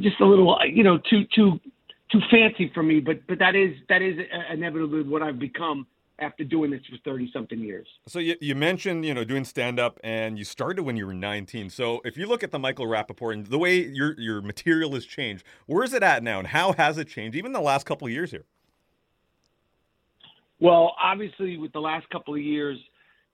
just 0.00 0.20
a 0.20 0.26
little, 0.26 0.58
you 0.70 0.84
know, 0.84 0.98
too 1.08 1.22
too 1.34 1.58
too 2.10 2.20
fancy 2.30 2.70
for 2.74 2.82
me. 2.82 3.00
But 3.00 3.26
but 3.26 3.38
that 3.38 3.54
is 3.54 3.74
that 3.88 4.02
is 4.02 4.16
inevitably 4.52 5.02
what 5.02 5.22
I've 5.22 5.38
become 5.38 5.86
after 6.22 6.44
doing 6.44 6.70
this 6.70 6.80
for 6.88 6.96
30 7.04 7.30
something 7.32 7.58
years. 7.58 7.86
So 8.06 8.18
you, 8.18 8.36
you 8.40 8.54
mentioned, 8.54 9.04
you 9.04 9.12
know, 9.12 9.24
doing 9.24 9.44
stand 9.44 9.78
up 9.78 10.00
and 10.02 10.38
you 10.38 10.44
started 10.44 10.82
when 10.84 10.96
you 10.96 11.06
were 11.06 11.14
19. 11.14 11.70
So 11.70 12.00
if 12.04 12.16
you 12.16 12.26
look 12.26 12.42
at 12.42 12.50
the 12.50 12.58
Michael 12.58 12.86
Rapaport 12.86 13.34
and 13.34 13.46
the 13.46 13.58
way 13.58 13.80
your 13.80 14.18
your 14.18 14.40
material 14.40 14.92
has 14.94 15.04
changed, 15.04 15.44
where 15.66 15.84
is 15.84 15.92
it 15.92 16.02
at 16.02 16.22
now 16.22 16.38
and 16.38 16.48
how 16.48 16.72
has 16.72 16.98
it 16.98 17.08
changed 17.08 17.36
even 17.36 17.52
the 17.52 17.60
last 17.60 17.84
couple 17.84 18.06
of 18.06 18.12
years 18.12 18.30
here? 18.30 18.44
Well, 20.60 20.94
obviously 21.02 21.58
with 21.58 21.72
the 21.72 21.80
last 21.80 22.08
couple 22.10 22.34
of 22.34 22.40
years, 22.40 22.78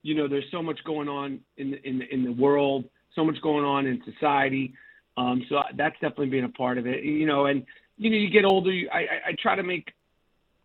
you 0.03 0.15
know, 0.15 0.27
there's 0.27 0.51
so 0.51 0.63
much 0.63 0.83
going 0.85 1.09
on 1.09 1.41
in 1.59 1.73
the, 1.73 1.87
in 1.87 1.99
the, 1.99 2.15
in 2.15 2.25
the 2.25 2.33
world, 2.33 2.87
so 3.15 3.25
much 3.25 3.41
going 3.43 3.65
on 3.65 3.87
in 3.87 4.03
society. 4.05 4.73
Um, 5.19 5.45
so 5.49 5.61
that's 5.77 5.95
definitely 5.95 6.31
been 6.31 6.45
a 6.45 6.49
part 6.49 6.79
of 6.79 6.87
it, 6.87 7.05
you 7.05 7.27
know, 7.27 7.47
and 7.47 7.67
you 7.99 8.11
know, 8.11 8.17
you 8.17 8.31
get 8.31 8.45
older, 8.45 8.71
I, 8.93 8.99
I, 8.99 9.29
I 9.29 9.33
try 9.43 9.57
to 9.57 9.63
make 9.63 9.93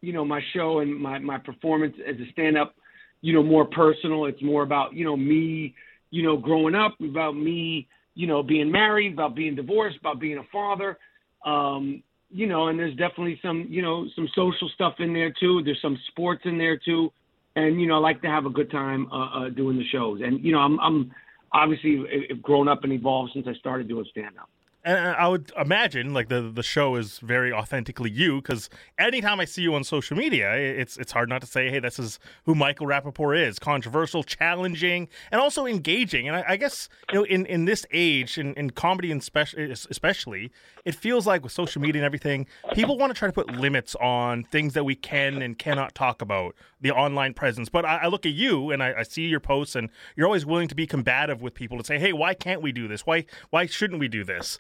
you 0.04 0.12
know 0.12 0.26
my 0.26 0.42
show 0.54 0.80
and 0.80 1.00
my 1.00 1.18
my 1.18 1.38
performance 1.38 1.96
as 2.06 2.16
a 2.18 2.30
stand 2.34 2.58
up 2.58 2.76
you 3.22 3.34
know 3.34 3.42
more 3.42 3.66
personal. 3.66 4.26
It's 4.26 4.42
more 4.44 4.64
about 4.64 4.94
you 4.94 5.06
know 5.06 5.16
me 5.16 5.74
you 6.12 6.22
know 6.24 6.36
growing 6.36 6.76
up 6.76 7.00
about 7.00 7.38
me 7.38 7.88
you 8.14 8.28
know 8.28 8.44
being 8.44 8.70
married 8.70 9.14
about 9.14 9.34
being 9.34 9.56
divorced 9.56 9.98
about 9.98 10.20
being 10.20 10.38
a 10.38 10.44
father. 10.52 10.98
Um 11.46 12.04
you 12.30 12.48
know 12.48 12.68
and 12.68 12.78
there's 12.78 12.96
definitely 12.98 13.40
some 13.42 13.66
you 13.70 13.82
know 13.82 14.06
some 14.14 14.28
social 14.36 14.70
stuff 14.76 14.96
in 15.00 15.14
there 15.14 15.34
too. 15.40 15.62
There's 15.64 15.82
some 15.82 15.98
sports 16.10 16.42
in 16.44 16.58
there 16.58 16.78
too. 16.78 17.12
And 17.56 17.80
you 17.80 17.88
know 17.88 17.96
I 17.96 18.00
like 18.00 18.22
to 18.24 18.28
have 18.28 18.46
a 18.46 18.50
good 18.50 18.70
time 18.70 19.08
uh, 19.10 19.46
uh 19.46 19.50
doing 19.50 19.78
the 19.78 19.88
shows. 19.88 20.20
And 20.22 20.44
you 20.44 20.52
know 20.52 20.60
I'm 20.60 20.78
I'm 20.82 21.12
obviously 21.54 22.04
grown 22.42 22.68
up 22.68 22.84
and 22.84 22.92
evolved 22.92 23.32
since 23.34 23.48
I 23.48 23.54
started 23.54 23.88
doing 23.88 24.06
stand 24.12 24.38
up 24.38 24.50
and 24.86 24.98
uh, 24.98 25.16
I 25.18 25.28
would 25.28 25.52
imagine 25.58 26.13
like 26.13 26.28
the 26.28 26.42
the 26.42 26.63
show 26.63 26.96
is 26.96 27.20
very 27.20 27.54
authentically 27.54 28.12
you 28.12 28.42
because 28.42 28.70
anytime 28.98 29.40
I 29.40 29.46
see 29.46 29.62
you 29.62 29.74
on 29.75 29.84
social 29.84 30.18
media, 30.18 30.54
it's 30.56 30.98
it's 30.98 31.12
hard 31.12 31.30
not 31.30 31.42
to 31.42 31.48
say, 31.48 31.70
hey, 31.70 31.80
this 31.80 32.00
is 32.00 32.20
who 32.46 32.54
Michael 32.54 32.88
Rapaport 32.88 33.48
is. 33.48 33.60
Controversial, 33.60 34.24
challenging, 34.24 35.08
and 35.32 35.40
also 35.40 35.66
engaging. 35.66 36.28
And 36.28 36.36
I, 36.38 36.44
I 36.50 36.58
guess 36.58 36.90
you 37.12 37.20
know 37.20 37.24
in, 37.24 37.46
in 37.46 37.66
this 37.66 37.86
age, 37.92 38.38
in, 38.38 38.54
in 38.56 38.72
comedy 38.72 39.12
and 39.12 39.22
especially, 39.22 39.72
especially, 39.72 40.52
it 40.84 40.96
feels 40.96 41.25
like 41.25 41.44
with 41.44 41.54
social 41.54 41.82
media 41.82 42.02
and 42.02 42.06
everything, 42.06 42.46
people 42.74 42.98
want 42.98 43.12
to 43.12 43.18
try 43.18 43.28
to 43.28 43.34
put 43.34 43.52
limits 43.56 43.96
on 43.96 44.44
things 44.44 44.74
that 44.74 44.84
we 44.84 44.96
can 44.96 45.42
and 45.42 45.58
cannot 45.58 45.96
talk 45.96 46.22
about 46.22 46.56
the 46.82 46.92
online 46.92 47.34
presence. 47.34 47.70
But 47.70 47.86
I, 47.86 48.00
I 48.00 48.08
look 48.08 48.25
at 48.25 48.34
you 48.34 48.72
and 48.72 48.84
I, 48.84 48.94
I 49.00 49.04
see 49.04 49.28
your 49.28 49.40
posts, 49.40 49.78
and 49.78 49.90
you're 50.18 50.28
always 50.28 50.46
willing 50.46 50.68
to 50.68 50.75
be 50.75 50.86
combative 50.86 51.42
with 51.42 51.54
people 51.54 51.78
to 51.78 51.86
say, 51.86 51.98
hey, 52.00 52.12
why 52.12 52.34
can't 52.34 52.62
we 52.62 52.74
do 52.74 52.90
this? 52.90 53.06
Why 53.06 53.25
why 53.50 53.66
shouldn't 53.66 54.02
we 54.02 54.10
do 54.10 54.25
this? 54.25 54.60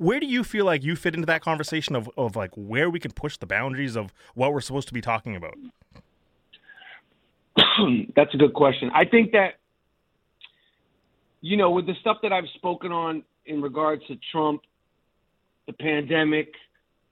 Where 0.00 0.18
do 0.18 0.24
you 0.24 0.42
feel 0.42 0.64
like 0.64 0.82
you 0.82 0.96
fit 0.96 1.14
into 1.14 1.26
that 1.26 1.42
conversation 1.42 1.94
of, 1.94 2.08
of 2.16 2.34
like 2.34 2.52
where 2.56 2.88
we 2.88 2.98
can 2.98 3.10
push 3.10 3.36
the 3.36 3.44
boundaries 3.44 3.96
of 3.96 4.14
what 4.32 4.54
we're 4.54 4.62
supposed 4.62 4.88
to 4.88 4.94
be 4.94 5.02
talking 5.02 5.36
about? 5.36 5.58
That's 8.16 8.32
a 8.32 8.38
good 8.38 8.54
question. 8.54 8.90
I 8.94 9.04
think 9.04 9.32
that, 9.32 9.58
you 11.42 11.58
know, 11.58 11.70
with 11.70 11.84
the 11.84 11.92
stuff 12.00 12.16
that 12.22 12.32
I've 12.32 12.48
spoken 12.54 12.92
on 12.92 13.22
in 13.44 13.60
regards 13.60 14.02
to 14.06 14.16
Trump, 14.32 14.62
the 15.66 15.74
pandemic, 15.74 16.54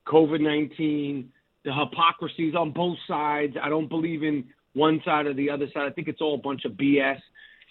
COVID 0.07 0.41
19, 0.41 1.31
the 1.67 1.75
hypocrisies 1.75 2.55
on 2.55 2.73
both 2.73 2.97
sides, 3.07 3.55
I 3.63 3.69
don't 3.69 3.89
believe 3.91 4.23
in 4.23 4.47
one 4.73 5.03
side 5.05 5.27
or 5.27 5.35
the 5.35 5.51
other 5.51 5.67
side. 5.75 5.83
I 5.83 5.91
think 5.91 6.09
it's 6.09 6.23
all 6.23 6.37
a 6.37 6.39
bunch 6.39 6.65
of 6.65 6.73
BS. 6.73 7.19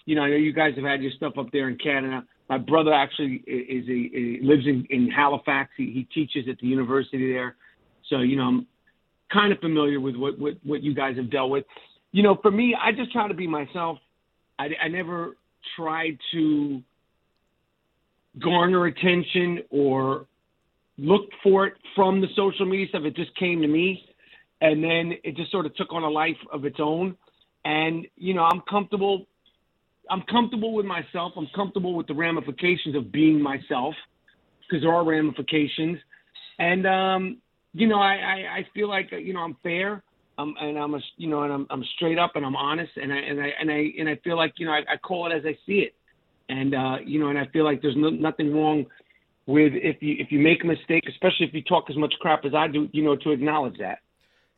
You 0.04 0.14
know, 0.14 0.22
I 0.22 0.30
know 0.30 0.36
you 0.36 0.52
guys 0.52 0.76
have 0.76 0.84
had 0.84 1.02
your 1.02 1.10
stuff 1.10 1.32
up 1.38 1.50
there 1.52 1.68
in 1.68 1.76
Canada. 1.76 2.22
My 2.48 2.58
brother 2.58 2.92
actually 2.92 3.42
is 3.46 3.84
a, 3.88 4.44
lives 4.44 4.66
in, 4.66 4.86
in 4.88 5.10
Halifax. 5.10 5.70
He, 5.76 5.92
he 5.92 6.04
teaches 6.14 6.48
at 6.48 6.58
the 6.58 6.66
university 6.66 7.32
there, 7.32 7.56
so 8.08 8.20
you 8.20 8.36
know 8.36 8.44
I'm 8.44 8.66
kind 9.32 9.52
of 9.52 9.58
familiar 9.58 10.00
with 10.00 10.16
what, 10.16 10.38
what 10.38 10.54
what 10.64 10.82
you 10.82 10.94
guys 10.94 11.16
have 11.16 11.30
dealt 11.30 11.50
with. 11.50 11.64
You 12.12 12.22
know, 12.22 12.38
for 12.40 12.50
me, 12.50 12.74
I 12.80 12.92
just 12.92 13.12
try 13.12 13.28
to 13.28 13.34
be 13.34 13.46
myself. 13.46 13.98
I, 14.58 14.68
I 14.82 14.88
never 14.88 15.36
tried 15.76 16.18
to 16.32 16.82
garner 18.38 18.86
attention 18.86 19.60
or 19.70 20.26
look 20.96 21.28
for 21.42 21.66
it 21.66 21.74
from 21.94 22.20
the 22.20 22.28
social 22.34 22.66
media 22.66 22.86
stuff. 22.88 23.02
It 23.04 23.14
just 23.14 23.36
came 23.36 23.60
to 23.60 23.68
me, 23.68 24.02
and 24.62 24.82
then 24.82 25.12
it 25.22 25.36
just 25.36 25.50
sort 25.50 25.66
of 25.66 25.74
took 25.76 25.92
on 25.92 26.02
a 26.02 26.10
life 26.10 26.36
of 26.50 26.64
its 26.64 26.78
own. 26.80 27.14
And 27.66 28.06
you 28.16 28.32
know, 28.32 28.44
I'm 28.44 28.62
comfortable 28.68 29.26
I'm 30.10 30.22
comfortable 30.22 30.74
with 30.74 30.86
myself. 30.86 31.32
I'm 31.36 31.48
comfortable 31.54 31.94
with 31.94 32.06
the 32.06 32.14
ramifications 32.14 32.96
of 32.96 33.12
being 33.12 33.40
myself 33.40 33.94
because 34.68 34.82
there 34.82 34.92
are 34.92 35.04
ramifications. 35.04 35.98
And 36.58 36.86
um, 36.86 37.38
you 37.72 37.86
know, 37.86 37.98
I, 37.98 38.14
I, 38.14 38.58
I 38.58 38.66
feel 38.74 38.88
like 38.88 39.10
you 39.12 39.34
know 39.34 39.40
I'm 39.40 39.56
fair. 39.62 40.02
Um, 40.38 40.54
and 40.60 40.78
I'm 40.78 40.94
a, 40.94 41.00
you 41.16 41.28
know, 41.28 41.42
and 41.42 41.52
I'm, 41.52 41.66
I'm 41.68 41.84
straight 41.96 42.16
up 42.16 42.32
and 42.36 42.46
I'm 42.46 42.54
honest, 42.54 42.92
and 42.96 43.12
I 43.12 43.16
and 43.16 43.40
I 43.40 43.48
and 43.60 43.70
I 43.70 43.84
and 43.98 44.08
I 44.08 44.16
feel 44.22 44.36
like 44.36 44.54
you 44.56 44.66
know 44.66 44.72
I, 44.72 44.82
I 44.92 44.96
call 44.96 45.30
it 45.30 45.34
as 45.34 45.42
I 45.44 45.58
see 45.66 45.80
it, 45.80 45.94
and 46.48 46.74
uh, 46.74 46.96
you 47.04 47.18
know, 47.18 47.28
and 47.28 47.38
I 47.38 47.46
feel 47.52 47.64
like 47.64 47.82
there's 47.82 47.96
no, 47.96 48.10
nothing 48.10 48.54
wrong 48.54 48.86
with 49.46 49.72
if 49.74 50.00
you 50.00 50.14
if 50.18 50.30
you 50.30 50.38
make 50.38 50.62
a 50.62 50.66
mistake, 50.66 51.04
especially 51.08 51.46
if 51.46 51.54
you 51.54 51.62
talk 51.62 51.86
as 51.90 51.96
much 51.96 52.14
crap 52.20 52.44
as 52.44 52.54
I 52.54 52.68
do, 52.68 52.88
you 52.92 53.02
know, 53.02 53.16
to 53.16 53.32
acknowledge 53.32 53.78
that. 53.78 53.98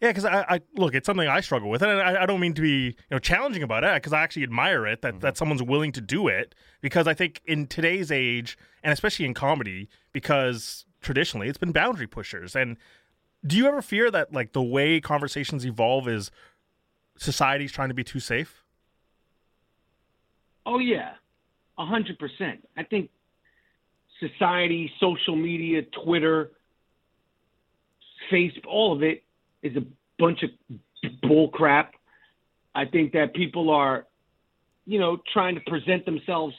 Yeah, 0.00 0.08
because 0.08 0.24
I, 0.24 0.44
I, 0.48 0.60
look, 0.76 0.94
it's 0.94 1.04
something 1.04 1.28
I 1.28 1.40
struggle 1.40 1.68
with, 1.68 1.82
and 1.82 1.90
I, 1.90 2.22
I 2.22 2.26
don't 2.26 2.40
mean 2.40 2.54
to 2.54 2.62
be 2.62 2.84
you 2.86 2.94
know 3.10 3.18
challenging 3.18 3.62
about 3.62 3.84
it, 3.84 3.94
because 3.94 4.14
I 4.14 4.22
actually 4.22 4.44
admire 4.44 4.86
it 4.86 5.02
that, 5.02 5.12
mm-hmm. 5.12 5.20
that 5.20 5.36
someone's 5.36 5.62
willing 5.62 5.92
to 5.92 6.00
do 6.00 6.26
it. 6.26 6.54
Because 6.80 7.06
I 7.06 7.12
think 7.12 7.42
in 7.44 7.66
today's 7.66 8.10
age, 8.10 8.56
and 8.82 8.92
especially 8.92 9.26
in 9.26 9.34
comedy, 9.34 9.88
because 10.12 10.86
traditionally 11.02 11.48
it's 11.48 11.58
been 11.58 11.72
boundary 11.72 12.06
pushers. 12.06 12.56
And 12.56 12.78
do 13.46 13.56
you 13.56 13.66
ever 13.66 13.82
fear 13.82 14.10
that 14.10 14.32
like 14.32 14.52
the 14.52 14.62
way 14.62 15.00
conversations 15.00 15.66
evolve 15.66 16.08
is 16.08 16.30
society's 17.18 17.72
trying 17.72 17.88
to 17.88 17.94
be 17.94 18.04
too 18.04 18.20
safe? 18.20 18.62
Oh 20.64 20.78
yeah, 20.78 21.12
a 21.78 21.84
hundred 21.84 22.18
percent. 22.18 22.66
I 22.74 22.84
think 22.84 23.10
society, 24.18 24.90
social 24.98 25.36
media, 25.36 25.82
Twitter, 25.82 26.52
Facebook, 28.32 28.66
all 28.66 28.94
of 28.94 29.02
it 29.02 29.24
is 29.62 29.76
a 29.76 29.84
bunch 30.18 30.42
of 30.42 30.50
bull 31.22 31.48
crap. 31.48 31.94
I 32.74 32.84
think 32.84 33.12
that 33.12 33.34
people 33.34 33.70
are, 33.70 34.06
you 34.86 34.98
know, 34.98 35.18
trying 35.32 35.54
to 35.54 35.60
present 35.66 36.04
themselves 36.04 36.54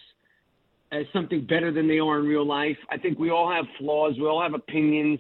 as 0.92 1.06
something 1.14 1.46
better 1.46 1.72
than 1.72 1.88
they 1.88 2.00
are 2.00 2.20
in 2.20 2.26
real 2.26 2.46
life. 2.46 2.78
I 2.90 2.98
think 2.98 3.18
we 3.18 3.30
all 3.30 3.52
have 3.52 3.66
flaws. 3.80 4.16
We 4.20 4.26
all 4.26 4.42
have 4.42 4.54
opinions. 4.54 5.20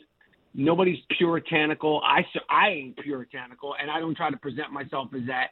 Nobody's 0.53 0.99
puritanical. 1.17 2.01
I 2.03 2.25
I 2.49 2.69
ain't 2.69 2.97
puritanical, 2.97 3.75
and 3.81 3.89
I 3.89 3.99
don't 3.99 4.15
try 4.15 4.29
to 4.29 4.37
present 4.37 4.71
myself 4.71 5.09
as 5.15 5.25
that. 5.27 5.51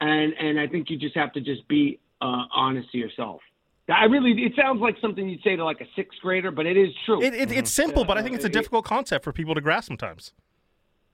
And 0.00 0.32
and 0.40 0.58
I 0.58 0.66
think 0.66 0.88
you 0.88 0.96
just 0.98 1.16
have 1.16 1.32
to 1.34 1.40
just 1.40 1.68
be 1.68 2.00
uh, 2.22 2.44
honest 2.52 2.90
to 2.92 2.98
yourself. 2.98 3.42
I 3.90 4.04
really, 4.04 4.32
it 4.42 4.52
sounds 4.54 4.80
like 4.80 4.96
something 5.00 5.28
you'd 5.28 5.42
say 5.42 5.56
to 5.56 5.64
like 5.64 5.80
a 5.80 5.86
sixth 5.96 6.18
grader, 6.20 6.50
but 6.50 6.66
it 6.66 6.76
is 6.76 6.90
true. 7.06 7.22
It, 7.22 7.34
it, 7.34 7.50
it's 7.50 7.70
simple, 7.70 8.04
but 8.04 8.18
I 8.18 8.22
think 8.22 8.36
it's 8.36 8.44
a 8.44 8.50
difficult 8.50 8.84
concept 8.84 9.24
for 9.24 9.32
people 9.32 9.54
to 9.54 9.62
grasp 9.62 9.88
sometimes. 9.88 10.34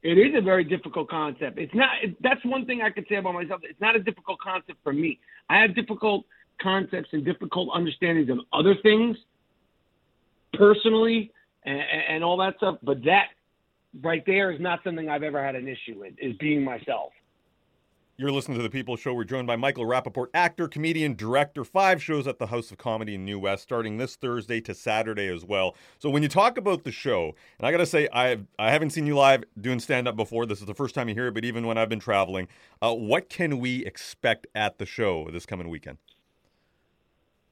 It 0.05 0.19
is 0.19 0.35
a 0.37 0.43
very 0.43 0.65
difficult 0.65 1.09
concept. 1.09 1.59
It's 1.59 1.75
not. 1.75 1.89
That's 2.21 2.45
one 2.45 2.67
thing 2.67 2.83
I 2.83 2.91
could 2.91 3.07
say 3.09 3.17
about 3.17 3.33
myself. 3.33 3.63
It's 3.65 3.81
not 3.81 3.97
a 3.97 4.01
difficult 4.01 4.39
concept 4.39 4.79
for 4.85 4.93
me. 4.93 5.19
I 5.49 5.61
have 5.61 5.75
difficult 5.75 6.27
concepts 6.61 7.09
and 7.13 7.25
difficult 7.25 7.71
understandings 7.75 8.29
of 8.29 8.41
other 8.53 8.75
things, 8.83 9.17
personally, 10.53 11.33
and, 11.65 11.81
and 12.11 12.23
all 12.23 12.37
that 12.37 12.59
stuff. 12.59 12.77
But 12.83 13.03
that 13.05 13.29
right 14.03 14.23
there 14.27 14.53
is 14.53 14.61
not 14.61 14.81
something 14.85 15.09
I've 15.09 15.23
ever 15.23 15.43
had 15.43 15.57
an 15.57 15.67
issue 15.67 15.99
with. 15.99 16.13
Is 16.21 16.37
being 16.37 16.63
myself. 16.63 17.13
You're 18.16 18.30
listening 18.30 18.56
to 18.59 18.62
The 18.62 18.71
People 18.71 18.97
Show. 18.97 19.12
We're 19.12 19.25
joined 19.25 19.49
by 19.49 19.56
Michael 19.56 19.87
Rapaport, 19.87 20.28
actor, 20.35 20.68
comedian, 20.68 21.16
director. 21.16 21.64
Five 21.64 22.00
shows 22.00 22.28
at 22.28 22.38
the 22.38 22.47
House 22.47 22.71
of 22.71 22.78
Comedy 22.78 23.16
in 23.16 23.25
New 23.25 23.40
West, 23.40 23.64
starting 23.64 23.97
this 23.97 24.14
Thursday 24.14 24.61
to 24.61 24.73
Saturday 24.73 25.26
as 25.26 25.44
well. 25.44 25.75
So 25.99 26.09
when 26.11 26.23
you 26.23 26.28
talk 26.28 26.56
about 26.56 26.85
the 26.85 26.92
show, 26.92 27.35
and 27.59 27.66
I 27.66 27.73
got 27.73 27.78
to 27.78 27.87
say, 27.87 28.09
I 28.12 28.38
I 28.56 28.71
haven't 28.71 28.90
seen 28.90 29.04
you 29.04 29.16
live 29.16 29.42
doing 29.61 29.80
stand 29.80 30.06
up 30.06 30.14
before. 30.14 30.47
This 30.47 30.61
is 30.61 30.66
the 30.66 30.76
first 30.76 30.94
time 30.94 31.09
you 31.09 31.14
hear 31.16 31.26
it, 31.26 31.35
but 31.35 31.44
even 31.44 31.66
when 31.66 31.76
I've 31.76 31.88
been 31.88 31.99
traveling, 31.99 32.47
uh, 32.80 32.94
what 32.94 33.28
can 33.28 33.59
we 33.59 33.85
expect 33.85 34.47
at 34.54 34.78
the 34.78 34.87
show 34.87 35.28
this 35.33 35.44
coming 35.44 35.68
weekend? 35.68 35.99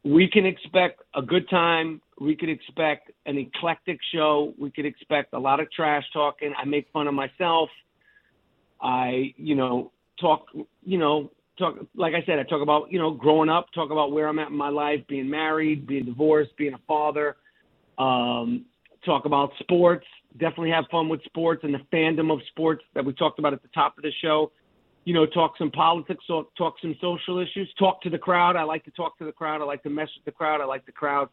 We 0.05 0.31
can 0.31 0.47
expect 0.47 1.01
a 1.13 1.23
good 1.23 1.51
time. 1.51 2.01
We 2.21 2.37
could 2.37 2.51
expect 2.51 3.11
an 3.27 3.37
eclectic 3.37 3.99
show. 4.15 4.55
We 4.57 4.71
could 4.71 4.87
expect 4.87 5.33
a 5.33 5.41
lot 5.41 5.59
of 5.59 5.73
trash 5.73 6.05
talking. 6.13 6.55
I 6.57 6.67
make 6.67 6.87
fun 6.93 7.09
of 7.09 7.15
myself. 7.15 7.69
I, 8.81 9.35
you 9.37 9.57
know, 9.57 9.91
talk, 10.23 10.47
you 10.85 10.97
know, 10.97 11.31
talk 11.59 11.77
like 11.95 12.15
I 12.15 12.25
said, 12.25 12.39
I 12.39 12.45
talk 12.45 12.63
about, 12.63 12.91
you 12.91 12.99
know, 12.99 13.11
growing 13.11 13.51
up, 13.51 13.67
talk 13.75 13.91
about 13.91 14.13
where 14.13 14.29
I'm 14.29 14.39
at 14.39 14.49
in 14.49 14.57
my 14.57 14.71
life, 14.71 15.01
being 15.09 15.29
married, 15.29 15.87
being 15.87 16.07
divorced, 16.07 16.57
being 16.57 16.73
a 16.73 16.81
father, 16.89 17.37
um, 17.99 18.65
talk 19.05 19.27
about 19.27 19.51
sports, 19.59 20.07
definitely 20.39 20.71
have 20.71 20.85
fun 20.91 21.09
with 21.09 21.23
sports 21.25 21.63
and 21.65 21.75
the 21.75 21.81
fandom 21.93 22.33
of 22.33 22.41
sports 22.49 22.83
that 22.95 23.05
we 23.05 23.13
talked 23.13 23.39
about 23.39 23.53
at 23.53 23.61
the 23.63 23.69
top 23.75 23.99
of 23.99 24.03
the 24.03 24.13
show. 24.23 24.53
You 25.05 25.15
know, 25.15 25.27
talk 25.27 25.59
some 25.59 25.73
politics, 25.73 26.25
talk, 26.29 26.75
some 26.81 26.95
social 27.01 27.41
issues, 27.41 27.69
talk 27.77 28.01
to 28.03 28.11
the 28.11 28.19
crowd. 28.19 28.55
I 28.55 28.63
like 28.63 28.85
to 28.85 28.93
talk 28.93 29.19
to 29.19 29.25
the 29.25 29.33
crowd. 29.33 29.61
I 29.61 29.65
like 29.65 29.83
to 29.83 29.91
mess 29.91 30.09
with 30.17 30.25
the 30.25 30.31
crowd. 30.31 30.61
I 30.61 30.65
like 30.65 30.87
the 30.87 30.93
crowd, 30.93 31.29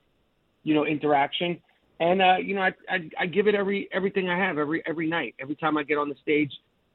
you 0.64 0.74
know, 0.74 0.88
interaction. 0.88 1.62
And 2.00 2.20
uh, 2.22 2.38
you 2.38 2.56
know, 2.56 2.62
I, 2.62 2.72
I 2.90 3.10
I 3.20 3.26
give 3.28 3.48
it 3.48 3.54
every 3.54 3.88
everything 3.92 4.28
I 4.28 4.38
have 4.38 4.58
every 4.58 4.82
every 4.88 5.08
night. 5.08 5.36
Every 5.40 5.56
time 5.56 5.78
I 5.78 5.84
get 5.84 6.00
on 6.00 6.10
the 6.10 6.16
stage, 6.22 6.52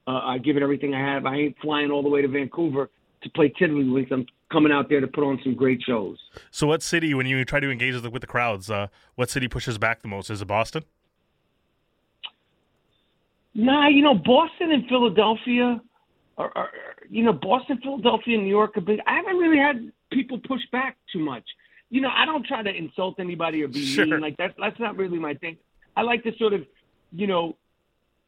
uh, 0.06 0.20
I 0.22 0.38
give 0.38 0.56
it 0.56 0.62
everything 0.62 0.94
I 0.94 1.00
have. 1.00 1.26
I 1.26 1.36
ain't 1.36 1.56
flying 1.60 1.90
all 1.90 2.02
the 2.02 2.08
way 2.08 2.22
to 2.22 2.28
Vancouver 2.28 2.90
to 3.22 3.30
play 3.30 3.52
tiddlywinks. 3.60 4.12
I'm 4.12 4.26
coming 4.52 4.72
out 4.72 4.88
there 4.88 5.00
to 5.00 5.06
put 5.06 5.24
on 5.24 5.40
some 5.42 5.54
great 5.54 5.82
shows. 5.82 6.18
So, 6.50 6.66
what 6.66 6.82
city, 6.82 7.14
when 7.14 7.26
you 7.26 7.44
try 7.44 7.60
to 7.60 7.70
engage 7.70 7.94
with 7.94 8.04
the, 8.04 8.10
with 8.10 8.20
the 8.20 8.26
crowds, 8.26 8.70
uh, 8.70 8.88
what 9.14 9.30
city 9.30 9.48
pushes 9.48 9.78
back 9.78 10.02
the 10.02 10.08
most? 10.08 10.30
Is 10.30 10.42
it 10.42 10.46
Boston? 10.46 10.84
Nah, 13.54 13.88
you 13.88 14.02
know, 14.02 14.14
Boston 14.14 14.72
and 14.72 14.86
Philadelphia, 14.88 15.80
are, 16.36 16.52
are 16.56 16.70
you 17.08 17.22
know, 17.22 17.32
Boston, 17.32 17.78
Philadelphia, 17.82 18.36
New 18.38 18.48
York 18.48 18.74
have 18.74 18.84
been. 18.84 19.00
I 19.06 19.16
haven't 19.16 19.36
really 19.36 19.58
had 19.58 19.92
people 20.12 20.38
push 20.38 20.62
back 20.72 20.96
too 21.12 21.20
much. 21.20 21.44
You 21.90 22.00
know, 22.00 22.10
I 22.14 22.24
don't 22.24 22.44
try 22.44 22.62
to 22.62 22.74
insult 22.74 23.20
anybody 23.20 23.62
or 23.62 23.68
be 23.68 23.84
sure. 23.84 24.06
mean. 24.06 24.20
Like 24.20 24.36
that's 24.36 24.54
that's 24.58 24.78
not 24.80 24.96
really 24.96 25.18
my 25.18 25.34
thing. 25.34 25.56
I 25.96 26.02
like 26.02 26.24
to 26.24 26.32
sort 26.36 26.52
of, 26.52 26.62
you 27.12 27.28
know, 27.28 27.56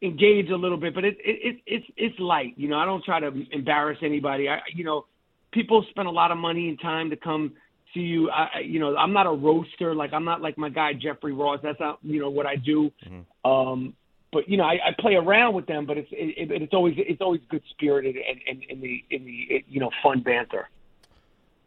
engage 0.02 0.50
a 0.50 0.56
little 0.56 0.76
bit, 0.76 0.94
but 0.94 1.04
it, 1.04 1.16
it, 1.24 1.38
it 1.42 1.56
it's 1.66 1.86
it's 1.96 2.18
light. 2.18 2.54
You 2.56 2.68
know, 2.68 2.78
I 2.78 2.84
don't 2.84 3.04
try 3.04 3.20
to 3.20 3.32
embarrass 3.50 3.98
anybody. 4.02 4.48
I 4.48 4.60
you 4.74 4.84
know, 4.84 5.06
people 5.52 5.84
spend 5.90 6.08
a 6.08 6.10
lot 6.10 6.30
of 6.30 6.38
money 6.38 6.68
and 6.68 6.80
time 6.80 7.10
to 7.10 7.16
come 7.16 7.52
see 7.94 8.00
you. 8.00 8.30
I 8.30 8.60
you 8.60 8.78
know, 8.78 8.96
I'm 8.96 9.12
not 9.12 9.26
a 9.26 9.32
roaster. 9.32 9.94
Like 9.94 10.12
I'm 10.12 10.24
not 10.24 10.42
like 10.42 10.58
my 10.58 10.68
guy 10.68 10.92
Jeffrey 10.92 11.32
Ross. 11.32 11.60
That's 11.62 11.80
not 11.80 11.98
you 12.02 12.20
know 12.20 12.30
what 12.30 12.46
I 12.46 12.56
do. 12.56 12.90
Mm-hmm. 13.06 13.50
Um, 13.50 13.94
but 14.32 14.48
you 14.48 14.56
know, 14.56 14.64
I, 14.64 14.74
I 14.74 14.94
play 14.98 15.14
around 15.14 15.54
with 15.54 15.66
them, 15.66 15.86
but 15.86 15.96
it's 15.96 16.08
it, 16.12 16.50
it's 16.50 16.74
always 16.74 16.94
it's 16.98 17.20
always 17.20 17.40
good 17.48 17.62
spirited 17.70 18.16
and, 18.16 18.40
and 18.46 18.64
in 18.68 18.80
the 18.80 19.04
in 19.10 19.24
the 19.24 19.64
you 19.68 19.80
know 19.80 19.90
fun 20.02 20.20
banter. 20.20 20.68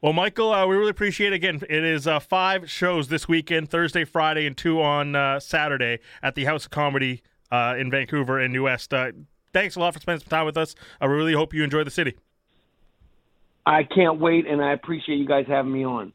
Well, 0.01 0.13
Michael, 0.13 0.53
uh, 0.53 0.65
we 0.65 0.77
really 0.77 0.91
appreciate 0.91 1.33
it. 1.33 1.35
Again, 1.35 1.61
it 1.69 1.83
is 1.83 2.07
uh, 2.07 2.19
five 2.19 2.69
shows 2.69 3.09
this 3.09 3.27
weekend 3.27 3.69
Thursday, 3.69 4.05
Friday, 4.05 4.45
and 4.45 4.55
two 4.55 4.81
on 4.81 5.13
uh, 5.13 5.41
Saturday 5.41 5.99
at 6.23 6.35
the 6.35 6.45
House 6.45 6.65
of 6.65 6.71
Comedy 6.71 7.21
uh, 7.51 7.75
in 7.77 7.91
Vancouver 7.91 8.39
and 8.39 8.53
New 8.53 8.63
West. 8.63 8.93
Uh, 8.93 9.11
thanks 9.53 9.75
a 9.75 9.79
lot 9.79 9.93
for 9.93 9.99
spending 9.99 10.21
some 10.21 10.29
time 10.29 10.45
with 10.45 10.57
us. 10.57 10.75
I 11.01 11.05
really 11.05 11.33
hope 11.33 11.53
you 11.53 11.63
enjoy 11.63 11.83
the 11.83 11.91
city. 11.91 12.15
I 13.65 13.83
can't 13.83 14.19
wait, 14.19 14.47
and 14.47 14.61
I 14.61 14.73
appreciate 14.73 15.17
you 15.17 15.27
guys 15.27 15.45
having 15.47 15.71
me 15.71 15.85
on. 15.85 16.13